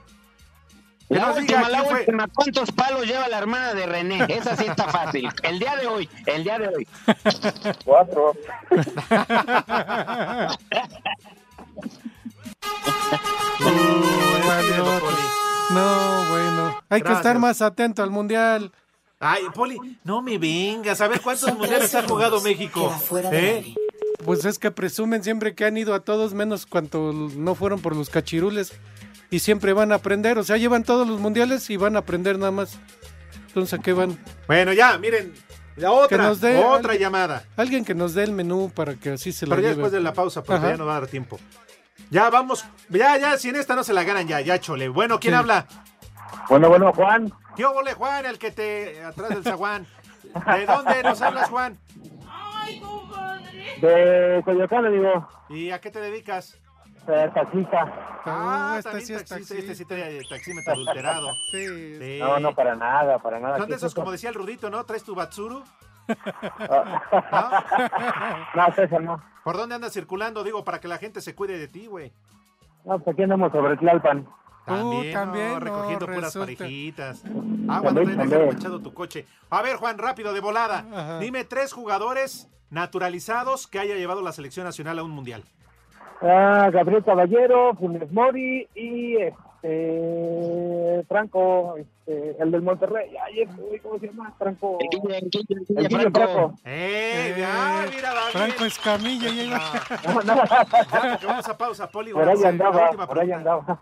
[1.10, 2.28] La última, la última.
[2.28, 4.26] ¿Cuántos palos lleva la hermana de René?
[4.28, 5.28] Esa sí está fácil.
[5.42, 6.88] El día de hoy, el día de hoy.
[7.84, 8.32] Cuatro.
[15.70, 16.80] No, bueno.
[16.88, 18.70] Hay que estar más atento al mundial.
[19.18, 21.00] Ay, Poli, no me vengas.
[21.00, 22.94] A ver cuántos mundiales ha jugado México.
[23.32, 23.74] ¿Eh?
[24.24, 27.96] Pues es que presumen siempre que han ido a todos, menos cuando no fueron por
[27.96, 28.78] los cachirules.
[29.30, 30.38] Y siempre van a aprender.
[30.38, 32.78] O sea, llevan todos los mundiales y van a aprender nada más.
[33.48, 34.18] Entonces, ¿a qué van?
[34.46, 35.32] Bueno, ya, miren.
[35.76, 37.44] La otra, Que nos dé otra alguien- llamada.
[37.56, 40.00] Alguien que nos dé el menú para que así se lo Pero ya después de
[40.00, 40.70] la pausa, porque Ajá.
[40.72, 41.38] ya no va a dar tiempo.
[42.10, 44.88] Ya vamos, ya, ya, si en esta no se la ganan, ya, ya, chole.
[44.88, 45.38] Bueno, ¿quién Sí.
[45.38, 45.66] habla?
[46.48, 47.32] Bueno, bueno, Juan.
[47.56, 49.02] ¿Qué ole, Juan, el que te.
[49.04, 49.86] atrás del zaguán?
[50.24, 51.78] ¿De dónde nos hablas, Juan?
[53.80, 55.28] De Coyoacán, le digo.
[55.48, 56.58] ¿Y a qué te dedicas?
[57.08, 57.92] Eh, taxista.
[58.24, 59.58] Ah, también sí es taxista, taxi.
[59.58, 61.32] este sí trae taxímetro adulterado.
[61.50, 61.98] Sí.
[61.98, 62.18] Sí.
[62.20, 63.56] No, no, para nada, para nada.
[63.58, 64.00] Son ¿Qué de es esos, eso?
[64.00, 64.84] como decía el Rudito, ¿no?
[64.84, 65.62] ¿Traes tu Batsuru?
[68.54, 69.22] No, César, no.
[69.44, 70.42] ¿Por dónde andas circulando?
[70.44, 72.12] Digo, para que la gente se cuide de ti, güey.
[72.84, 74.26] No, pues aquí andamos sobre Tlalpan.
[74.66, 75.54] También, Uh, también, ¿no?
[75.54, 76.46] no, recogiendo puras resulta.
[76.58, 77.22] parejitas.
[77.24, 78.46] Ah, bueno, También, te también.
[78.46, 79.26] manchado tu coche.
[79.48, 80.84] A ver, Juan, rápido, de volada.
[80.92, 81.18] Ajá.
[81.18, 85.44] Dime tres jugadores naturalizados que haya llevado la selección nacional a un mundial.
[86.22, 93.14] Ah, Gabriel Caballero, Funes Mori y este Franco, este, el del Monterrey.
[93.24, 93.46] Ay,
[93.82, 94.32] ¿cómo se llama?
[94.38, 94.78] Franco.
[94.80, 96.32] El Guille, el Guille, el El Guille Guille Franco.
[96.34, 96.54] Franco.
[96.64, 97.34] ¡Eh!
[97.38, 98.64] Eh, ah, mira, va Franco.
[98.64, 99.28] Escamilla.
[99.56, 100.66] Ah, No, no, ya,
[101.10, 102.12] porque vamos a pausa, Poli.
[102.12, 103.80] por ahí andaba, por ahí andaba.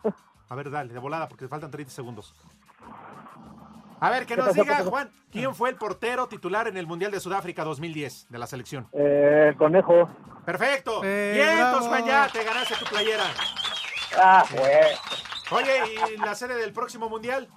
[0.49, 2.35] A ver, dale, de volada, porque faltan 30 segundos.
[4.01, 4.85] A ver, que ¿Qué nos pasó, diga?
[4.85, 8.89] Juan, ¿quién fue el portero titular en el Mundial de Sudáfrica 2010 de la selección?
[8.93, 10.09] Eh, el conejo.
[10.45, 11.01] Perfecto.
[11.05, 11.87] Eh, Bien, bravo.
[11.89, 13.25] Juan, ya te ganaste tu playera.
[14.17, 15.61] Ah, güey.
[15.61, 17.49] Oye, ¿y la sede del próximo Mundial?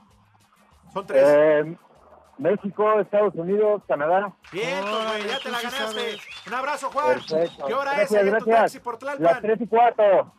[0.94, 1.24] Son tres.
[1.26, 1.78] Eh,
[2.38, 4.34] México, Estados Unidos, Canadá.
[4.52, 6.18] Bien, güey, ya te la ganaste.
[6.48, 7.20] Un abrazo, Juan.
[7.20, 7.66] Perfecto.
[7.68, 9.24] ¿Qué hora gracias, es en tu taxi por Tlalpan?
[9.24, 10.34] Las tres y cuarto.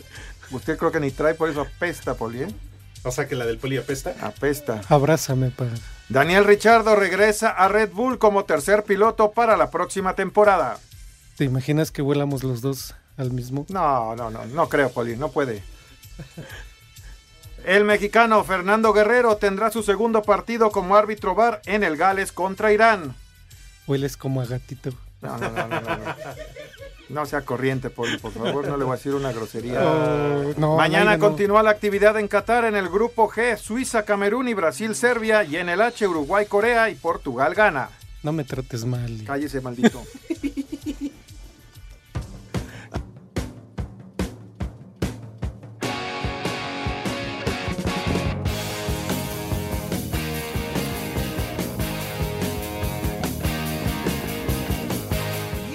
[0.50, 2.44] Usted creo que ni trae, por eso apesta, Poli.
[2.44, 2.54] ¿eh?
[3.05, 4.14] O sea que la del poli apesta.
[4.20, 4.80] Apesta.
[4.88, 5.72] Abrázame, para.
[6.09, 10.78] Daniel Richardo regresa a Red Bull como tercer piloto para la próxima temporada.
[11.36, 13.66] ¿Te imaginas que huélamos los dos al mismo?
[13.68, 15.62] No, no, no, no creo, Poli, no puede.
[17.64, 22.72] El mexicano Fernando Guerrero tendrá su segundo partido como árbitro bar en el Gales contra
[22.72, 23.14] Irán.
[23.86, 24.90] Hueles como a gatito.
[25.20, 26.16] No, no, no, no, no.
[27.09, 29.80] No, sea corriente, Poli, por favor, no le voy a decir una grosería.
[29.82, 31.20] Oh, no, Mañana no.
[31.28, 35.57] continúa la actividad en Qatar en el grupo G, Suiza, Camerún y Brasil, Serbia, y
[35.57, 37.90] en el H, Uruguay, Corea y Portugal gana.
[38.22, 39.22] No me trates mal.
[39.26, 40.03] Cállese, maldito.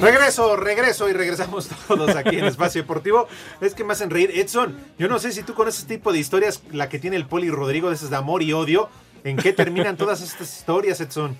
[0.07, 3.27] Regreso, regreso y regresamos todos aquí en Espacio Deportivo.
[3.59, 4.31] Es que me hacen reír.
[4.33, 7.25] Edson, yo no sé si tú con ese tipo de historias, la que tiene el
[7.25, 8.87] Poli Rodrigo, de esas de amor y odio,
[9.25, 11.37] ¿en qué terminan todas estas historias, Edson?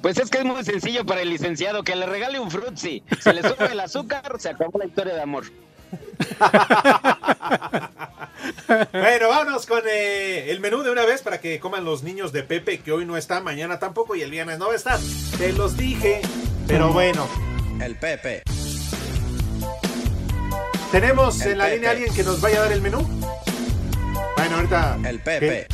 [0.00, 3.02] Pues es que es muy sencillo para el licenciado que le regale un frutzi.
[3.20, 5.44] Se le sube el azúcar, se acabó la historia de amor.
[8.92, 12.42] Bueno, vámonos con eh, el menú de una vez para que coman los niños de
[12.42, 14.98] Pepe, que hoy no está, mañana tampoco y el viernes no va a estar.
[15.38, 16.20] Te los dije,
[16.66, 17.28] pero bueno.
[17.82, 18.42] El Pepe.
[20.92, 21.76] ¿Tenemos El en la Pepe.
[21.76, 23.00] línea alguien que nos vaya a dar el menú?
[24.36, 24.98] Bueno, ahorita.
[25.04, 25.66] El Pepe.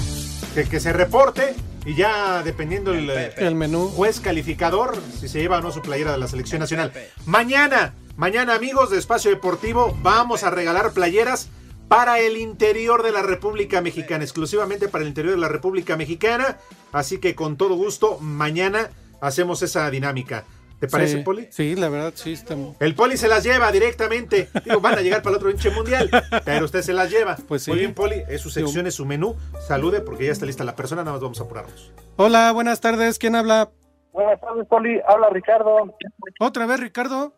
[0.54, 1.54] Que, que- que se reporte
[1.84, 3.88] y ya dependiendo el, eh, El menú.
[3.88, 6.92] juez calificador, si se lleva o no su playera de la selección nacional.
[7.26, 11.48] Mañana, mañana amigos de Espacio Deportivo, vamos a regalar playeras
[11.88, 16.58] para el interior de la República Mexicana, exclusivamente para el interior de la República Mexicana.
[16.92, 20.44] Así que con todo gusto, mañana hacemos esa dinámica.
[20.80, 21.48] ¿Te parece, Sí, Poli?
[21.50, 22.32] Sí, la verdad, sí.
[22.32, 22.54] Está...
[22.80, 24.50] El Poli se las lleva directamente.
[24.64, 26.10] Digo, van a llegar para el otro hinche mundial,
[26.44, 27.36] pero usted se las lleva.
[27.48, 27.70] Pues sí.
[27.70, 29.36] Muy bien, Poli, es su sección, es su menú.
[29.66, 31.92] Salude porque ya está lista la persona, nada más vamos a apurarnos.
[32.16, 33.18] Hola, buenas tardes.
[33.18, 33.70] ¿Quién habla?
[34.12, 35.00] Buenas tardes, Poli.
[35.08, 35.94] Habla Ricardo.
[36.40, 37.32] ¿Otra vez, Ricardo?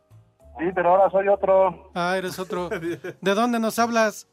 [0.59, 1.93] Sí, pero ahora soy otro.
[1.95, 2.69] Ah, eres otro.
[2.71, 4.27] ¿De dónde nos hablas?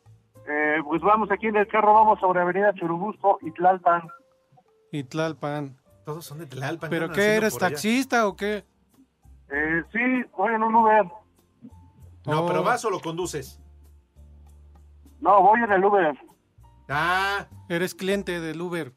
[0.48, 4.08] Eh, pues vamos aquí en el carro, vamos sobre Avenida Churubusco y Tlalpan.
[4.91, 5.76] Y Tlalpan.
[6.06, 6.89] Todos son de Tlalpan.
[6.89, 7.70] ¿Pero qué eres, allá.
[7.70, 8.64] taxista o qué?
[9.50, 10.00] Eh, sí,
[10.38, 11.06] voy en un Uber.
[12.26, 12.48] No, Oh.
[12.48, 13.60] pero vas o lo conduces.
[15.22, 16.16] No, voy en el Uber.
[16.89, 18.93] Ah, Eres cliente del Uber.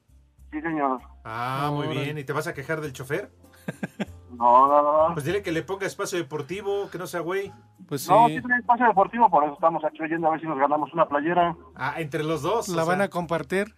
[0.50, 1.00] Sí, señor.
[1.24, 2.18] ah, muy bien.
[2.18, 3.30] ¿Y te vas a quejar del chofer?
[4.30, 5.14] No, no, no.
[5.14, 7.52] Pues dile que le ponga espacio deportivo, que no sea güey.
[7.88, 8.10] Pues sí.
[8.10, 10.92] No, sí trae espacio deportivo, por eso estamos aquí oyendo a ver si nos ganamos
[10.92, 11.56] una playera.
[11.74, 12.68] Ah, entre los dos.
[12.68, 13.06] ¿La o van sea.
[13.06, 13.74] a compartir?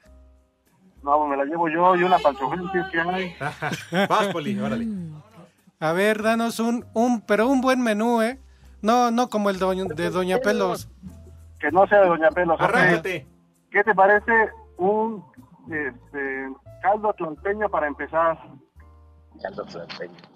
[1.02, 3.34] No, me la llevo yo y una es que hay.
[4.08, 4.86] Vas, Poli, órale.
[5.80, 8.38] A ver, danos un, un, pero un buen menú, ¿eh?
[8.82, 10.90] No, no como el de Doña Pelos.
[11.58, 12.60] Que no sea de Doña Pelos.
[12.60, 13.26] Arráncate.
[13.70, 14.32] ¿Qué te parece
[14.76, 15.24] un
[15.70, 16.48] este,
[16.82, 18.38] caldo tlalpeño para empezar?
[19.42, 20.29] Caldo tlalpeño.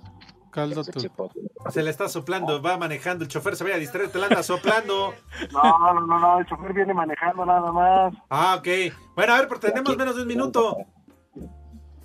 [0.54, 0.84] Caldo.
[0.84, 4.42] Se le está soplando, va manejando, el chofer se vaya a distraer, te la anda
[4.44, 5.12] soplando.
[5.52, 8.14] No, no, no, no, el chofer viene manejando nada más.
[8.30, 8.68] Ah, ok.
[9.16, 10.76] Bueno, a ver, pero tenemos menos de un minuto.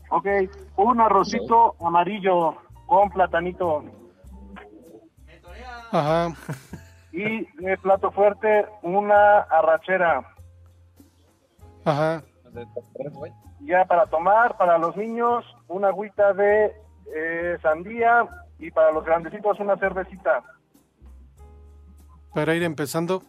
[0.10, 0.26] Ok,
[0.78, 2.56] un arrocito amarillo
[2.88, 3.84] con platanito.
[5.92, 6.34] Ajá.
[7.12, 10.26] Y de plato fuerte, una arrachera.
[11.86, 12.24] Ajá.
[13.62, 16.74] Ya para tomar, para los niños, una agüita de
[17.16, 20.44] eh, sandía y para los grandecitos una cervecita.
[22.34, 23.24] Para ir empezando.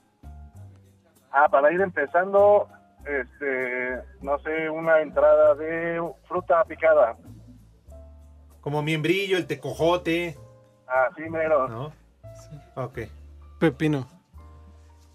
[1.32, 2.68] Ah, para ir empezando,
[3.06, 7.16] este, no sé, una entrada de fruta picada.
[8.60, 10.36] Como miembrillo, el tecojote.
[10.86, 11.68] Así mero.
[11.68, 11.92] ¿No?
[12.74, 13.00] Ok.
[13.58, 14.08] Pepino.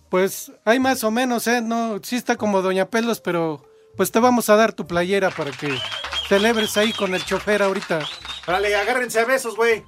[0.10, 1.62] Pues hay más o menos, ¿eh?
[1.62, 3.62] No, sí está como Doña Pelos, pero
[3.98, 5.78] pues te vamos a dar tu playera para que
[6.28, 8.00] celebres ahí con el chofer ahorita.
[8.48, 9.84] Órale, agárrense a besos, güey.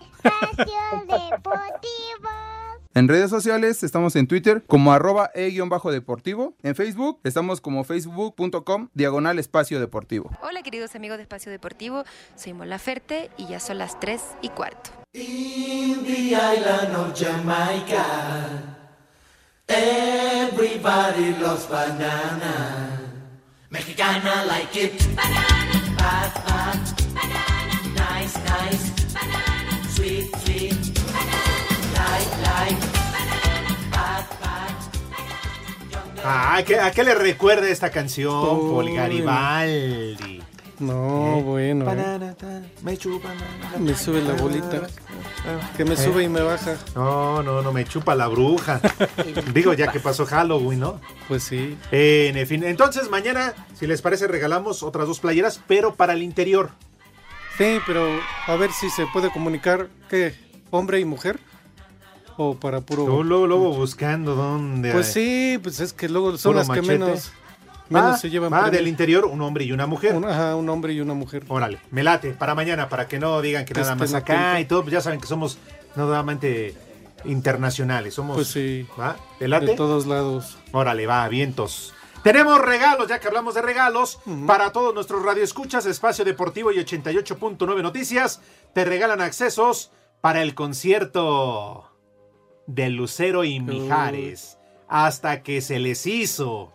[2.95, 6.55] En redes sociales estamos en Twitter como arroba e-deportivo.
[6.63, 10.31] En Facebook estamos como facebook.com diagonal espacio deportivo.
[10.41, 12.03] Hola queridos amigos de Espacio Deportivo,
[12.35, 14.89] soy Mola Ferte y ya son las 3 y cuarto.
[15.13, 18.03] In the island of Jamaica,
[19.67, 22.99] everybody loves banana.
[23.69, 25.15] Mexicana like it.
[25.15, 25.57] Banana.
[28.27, 28.91] Nice, nice.
[29.13, 29.73] Banana.
[29.95, 30.75] Sweet, sweet.
[31.15, 31.63] Banana.
[31.95, 32.79] Like, like.
[33.15, 33.71] Banana.
[33.89, 34.75] Bad, bad.
[36.25, 38.73] Ah, ¿a qué, a qué le recuerda esta canción, Uy.
[38.73, 40.43] Paul Garibaldi?
[40.79, 41.85] No, bueno.
[41.85, 41.87] ¿eh?
[41.87, 43.77] Banana, ta, me chupa, banana.
[43.79, 44.87] Me sube la bolita.
[45.77, 45.97] Que me ¿Eh?
[45.97, 46.75] sube y me baja.
[46.95, 48.81] No, no, no, me chupa la bruja.
[49.53, 50.99] Digo, ya que pasó Halloween, ¿no?
[51.29, 51.77] Pues sí.
[51.93, 56.23] Eh, en fin, entonces mañana, si les parece, regalamos otras dos playeras, pero para el
[56.23, 56.71] interior.
[57.57, 58.07] Sí, pero
[58.45, 60.35] a ver si se puede comunicar, ¿qué?
[60.69, 61.39] ¿Hombre y mujer?
[62.37, 63.05] ¿O para puro...?
[63.05, 64.91] Luego, luego, luego buscando dónde.
[64.91, 67.31] Pues sí, pues es que luego son las que menos,
[67.89, 68.53] menos Ah, se llevan.
[68.53, 70.15] ah, del interior, un hombre y una mujer.
[70.15, 71.45] Un, ajá, un hombre y una mujer.
[71.47, 74.65] Órale, me late, para mañana, para que no digan que Que nada más acá y
[74.65, 75.57] todo, pues ya saben que somos
[75.95, 76.75] nuevamente
[77.25, 78.35] internacionales, somos...
[78.35, 78.85] Pues sí.
[78.99, 79.15] ¿Va?
[79.39, 79.67] ¿Te late?
[79.67, 80.57] De todos lados.
[80.73, 81.93] Órale, va, vientos.
[82.23, 87.81] Tenemos regalos, ya que hablamos de regalos, para todos nuestros radioescuchas, Espacio Deportivo y 88.9
[87.81, 88.41] Noticias,
[88.73, 91.89] te regalan accesos para el concierto
[92.65, 94.57] de Lucero y Mijares,
[94.89, 96.73] hasta que se les hizo.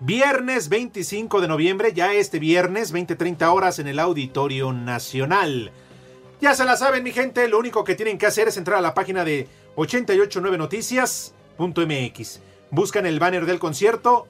[0.00, 5.72] Viernes 25 de noviembre, ya este viernes, 20-30 horas en el Auditorio Nacional.
[6.40, 8.82] Ya se la saben, mi gente, lo único que tienen que hacer es entrar a
[8.82, 12.40] la página de 889noticias.mx.
[12.70, 14.26] Buscan el banner del concierto,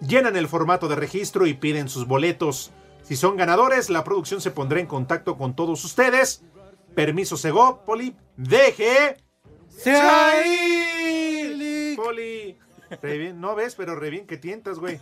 [0.00, 2.72] llenan el formato de registro y piden sus boletos.
[3.02, 6.42] Si son ganadores, la producción se pondrá en contacto con todos ustedes.
[6.94, 9.16] Permiso Segó, Poli, deje.
[11.96, 12.58] Poli.
[13.02, 14.96] Re bien, no ves, pero re bien que tientas, güey.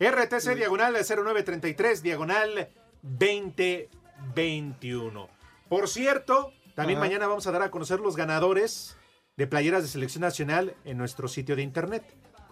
[0.00, 2.68] RTC diagonal 0933 diagonal
[3.02, 5.28] 2021.
[5.68, 7.06] Por cierto, también Ajá.
[7.06, 8.96] mañana vamos a dar a conocer los ganadores
[9.36, 12.04] de playeras de selección nacional en nuestro sitio de internet.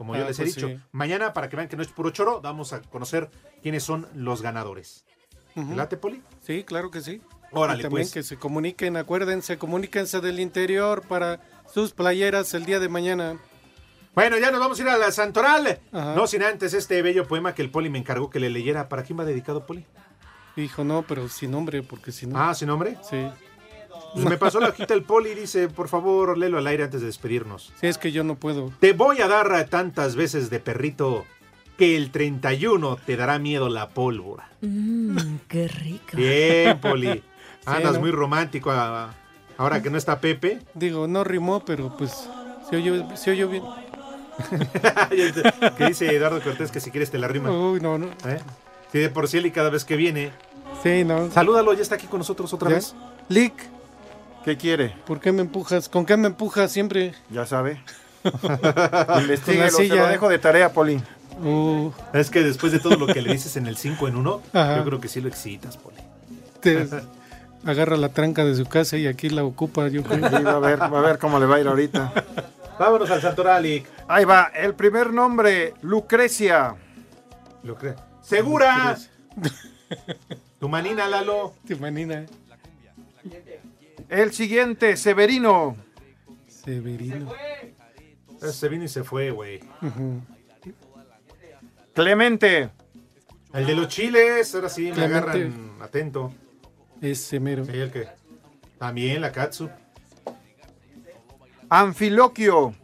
[0.03, 0.81] Como yo Ah, les he pues dicho, sí.
[0.91, 3.31] mañana para que vean que no es puro choro, vamos a conocer
[3.63, 5.05] quiénes son los ganadores.
[5.55, 5.69] Ujú.
[5.71, 6.21] ¿Te late, Poli?
[6.41, 7.23] Sí, claro que sí.
[7.53, 8.13] Órale, Y también pues.
[8.13, 11.39] que se comuniquen, acuérdense, comuníquense del interior para
[11.73, 13.39] sus playeras el día de mañana.
[14.17, 15.79] Bueno, ya nos vamos a ir a la Santoral.
[15.93, 16.15] Ajá.
[16.17, 18.89] No sin antes este bello poema que el Poli me encargó que le leyera.
[18.89, 19.87] ¿Para quién va dedicado, Poli?
[20.57, 22.37] Hijo, no, pero sin nombre, porque si no.
[22.41, 22.99] Ah, ¿sin nombre?
[23.09, 23.25] Sí.
[24.15, 27.01] Pues me pasó la hojita el Poli y dice, por favor, léelo al aire antes
[27.01, 27.73] de despedirnos.
[27.81, 28.73] Sí, es que yo no puedo.
[28.81, 31.25] Te voy a dar tantas veces de perrito
[31.79, 34.51] que el 31 te dará miedo la pólvora.
[34.61, 35.17] Mmm,
[35.49, 36.17] qué rico.
[36.17, 37.23] Bien, Poli.
[37.67, 38.01] Andas ¿no?
[38.01, 39.15] muy romántico a-
[39.57, 40.61] ahora que no está Pepe.
[40.75, 42.29] Digo, no rimó, pero pues
[42.69, 43.63] se oyó, se oyó bien.
[45.79, 47.51] que dice Eduardo Cortés que si quieres te la rima.
[47.51, 48.07] Uy, no, no.
[48.27, 48.41] ¿Eh?
[48.91, 50.33] Sí, de por sí y cada vez que viene.
[50.83, 51.31] Sí, no.
[51.31, 52.77] Salúdalo, ya está aquí con nosotros otra ¿Ya?
[52.77, 52.95] vez.
[53.29, 53.55] Lick,
[54.45, 54.95] ¿Qué quiere?
[55.07, 55.89] ¿por qué me empujas?
[55.89, 57.15] ¿Con qué me empujas siempre?
[57.31, 57.81] Ya sabe.
[59.21, 59.95] Investíguelo, se silla.
[60.03, 61.01] lo dejo de tarea, Poli.
[61.43, 64.43] Uh, Es que después de todo lo que le dices en el 5 en 1,
[64.53, 64.77] Ajá.
[64.77, 65.97] yo creo que sí lo excitas, Poli.
[66.61, 66.87] te
[67.65, 70.29] agarra la tranca de su casa y aquí la ocupa, yo creo.
[70.29, 72.13] Sí, va a ver, va a ver cómo le va a ir ahorita.
[72.79, 73.85] Vámonos al Santorali.
[74.09, 76.75] Ahí va, el primer nombre, Lucrecia.
[77.65, 78.97] Lucre- ¡Segura!
[80.59, 81.55] Tu manina, Lalo.
[81.67, 82.25] Tu manina.
[84.13, 85.75] El siguiente, Severino.
[86.47, 87.33] Severino.
[88.37, 89.61] Ese Se vino y se fue, güey.
[89.81, 90.21] Ujú.
[91.95, 92.71] Clemente.
[93.55, 95.17] El de los chiles, ahora sí, me Clemente.
[95.31, 96.31] agarran atento.
[97.01, 97.65] Ese mero.
[97.65, 98.07] Sí, el que.
[98.79, 99.71] También la Katsu.
[101.71, 102.75] Anfiloquio.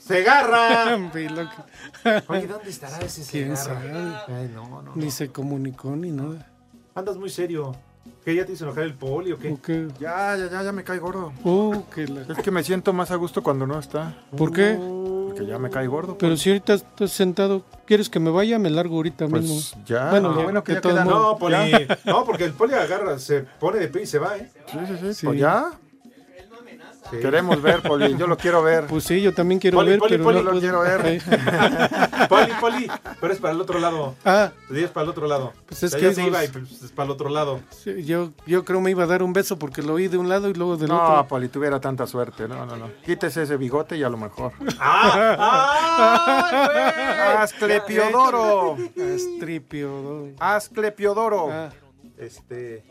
[0.00, 0.92] ¡Segarra!
[0.94, 1.66] Anfiloquio.
[2.28, 3.90] Oye, ¿dónde estará ese ¿Quién sabe?
[4.28, 4.96] Ay, no, no.
[4.96, 6.50] Ni se comunicó ni nada.
[6.94, 7.76] Andas muy serio.
[8.24, 9.52] ¿Qué ya te hizo enojar el poli o qué?
[9.52, 9.88] ¿O qué?
[10.00, 11.32] Ya, ya, ya, ya me cae gordo.
[11.44, 14.16] Uh, que la- Es que me siento más a gusto cuando no está.
[14.36, 14.76] ¿Por qué?
[14.78, 16.16] Porque ya me cae gordo.
[16.18, 18.58] Pero si ahorita estás sentado, ¿quieres que me vaya?
[18.58, 19.82] Me largo ahorita Pues mismo.
[19.86, 21.22] ya, Bueno, lo ya, bueno que de ya todos quedan- modos.
[21.32, 21.88] No, poli.
[22.04, 24.50] No, porque el poli agarra, se pone de pie y se va, ¿eh?
[24.70, 25.14] Sí, sí, sí.
[25.14, 25.26] Sí.
[25.26, 25.70] Pues ya.
[27.10, 27.18] Sí.
[27.18, 28.16] Queremos ver, Poli.
[28.16, 28.86] Yo lo quiero ver.
[28.86, 31.20] Pues sí, yo también quiero Poli, ver, poli, pero poli, no lo quiero ver.
[31.20, 31.30] Sí.
[32.28, 32.90] Poli, poli.
[33.20, 34.14] Pero es para el otro lado.
[34.24, 35.52] Ah, Sí, es para el otro lado.
[35.66, 37.60] Pues es O sea, que ya se iba y pues, es para el otro lado.
[37.70, 40.28] sí, yo, yo creo me iba a dar un beso porque lo oí de un
[40.28, 41.28] lado y luego del No, otro.
[41.28, 42.48] Poli, tuviera tanta suerte.
[42.48, 42.90] No, no, no.
[43.04, 44.52] Quítese ese bigote y a lo mejor.
[44.80, 45.36] ¡Ah!
[46.48, 48.76] ¡Ah, Asclepiodoro.
[49.14, 50.28] Astripio.
[50.40, 51.48] Asclepiodoro.
[51.52, 51.68] Ah!
[52.18, 52.84] Este.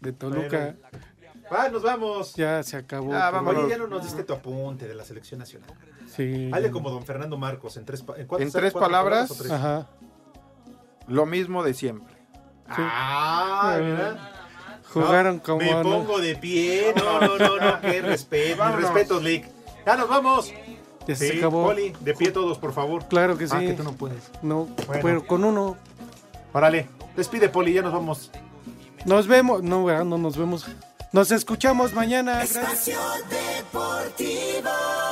[0.00, 0.74] De Toluca.
[1.50, 2.34] Ah, nos vamos.
[2.34, 3.12] Ya se acabó.
[3.12, 3.30] Ya.
[3.40, 5.70] Oye, no nos diste tu apunte de la selección nacional.
[6.14, 6.50] Sí.
[6.52, 9.34] Hazle como don Fernando Marcos en tres, pa- ¿en tres palabras.
[9.36, 9.50] tres?
[9.50, 9.88] Ajá.
[11.08, 12.14] Lo mismo de siempre.
[12.68, 14.30] Ah, mira.
[14.92, 15.58] Jugaron No, como.
[15.58, 16.94] Me no- pongo de pie.
[16.96, 17.80] No, no, no, no.
[17.80, 18.64] Qué respeto.
[18.64, 19.46] Mis respetos, Lick.
[19.84, 20.52] Ya nos vamos.
[21.06, 21.64] Ya se acabó.
[21.64, 23.04] Poli, de pie todos, por favor.
[23.08, 23.54] Claro que sí.
[23.54, 24.30] Ah, que tú no puedes.
[24.40, 25.02] No, Bueno.
[25.02, 25.76] pero con uno.
[26.54, 26.88] Órale.
[27.16, 28.30] Despide, Poli, ya nos vamos.
[29.04, 29.62] Nos vemos.
[29.62, 30.66] No, no nos vemos.
[31.12, 32.42] Nos escuchamos mañana.
[32.42, 32.98] Espacio
[33.30, 35.03] Deportivo.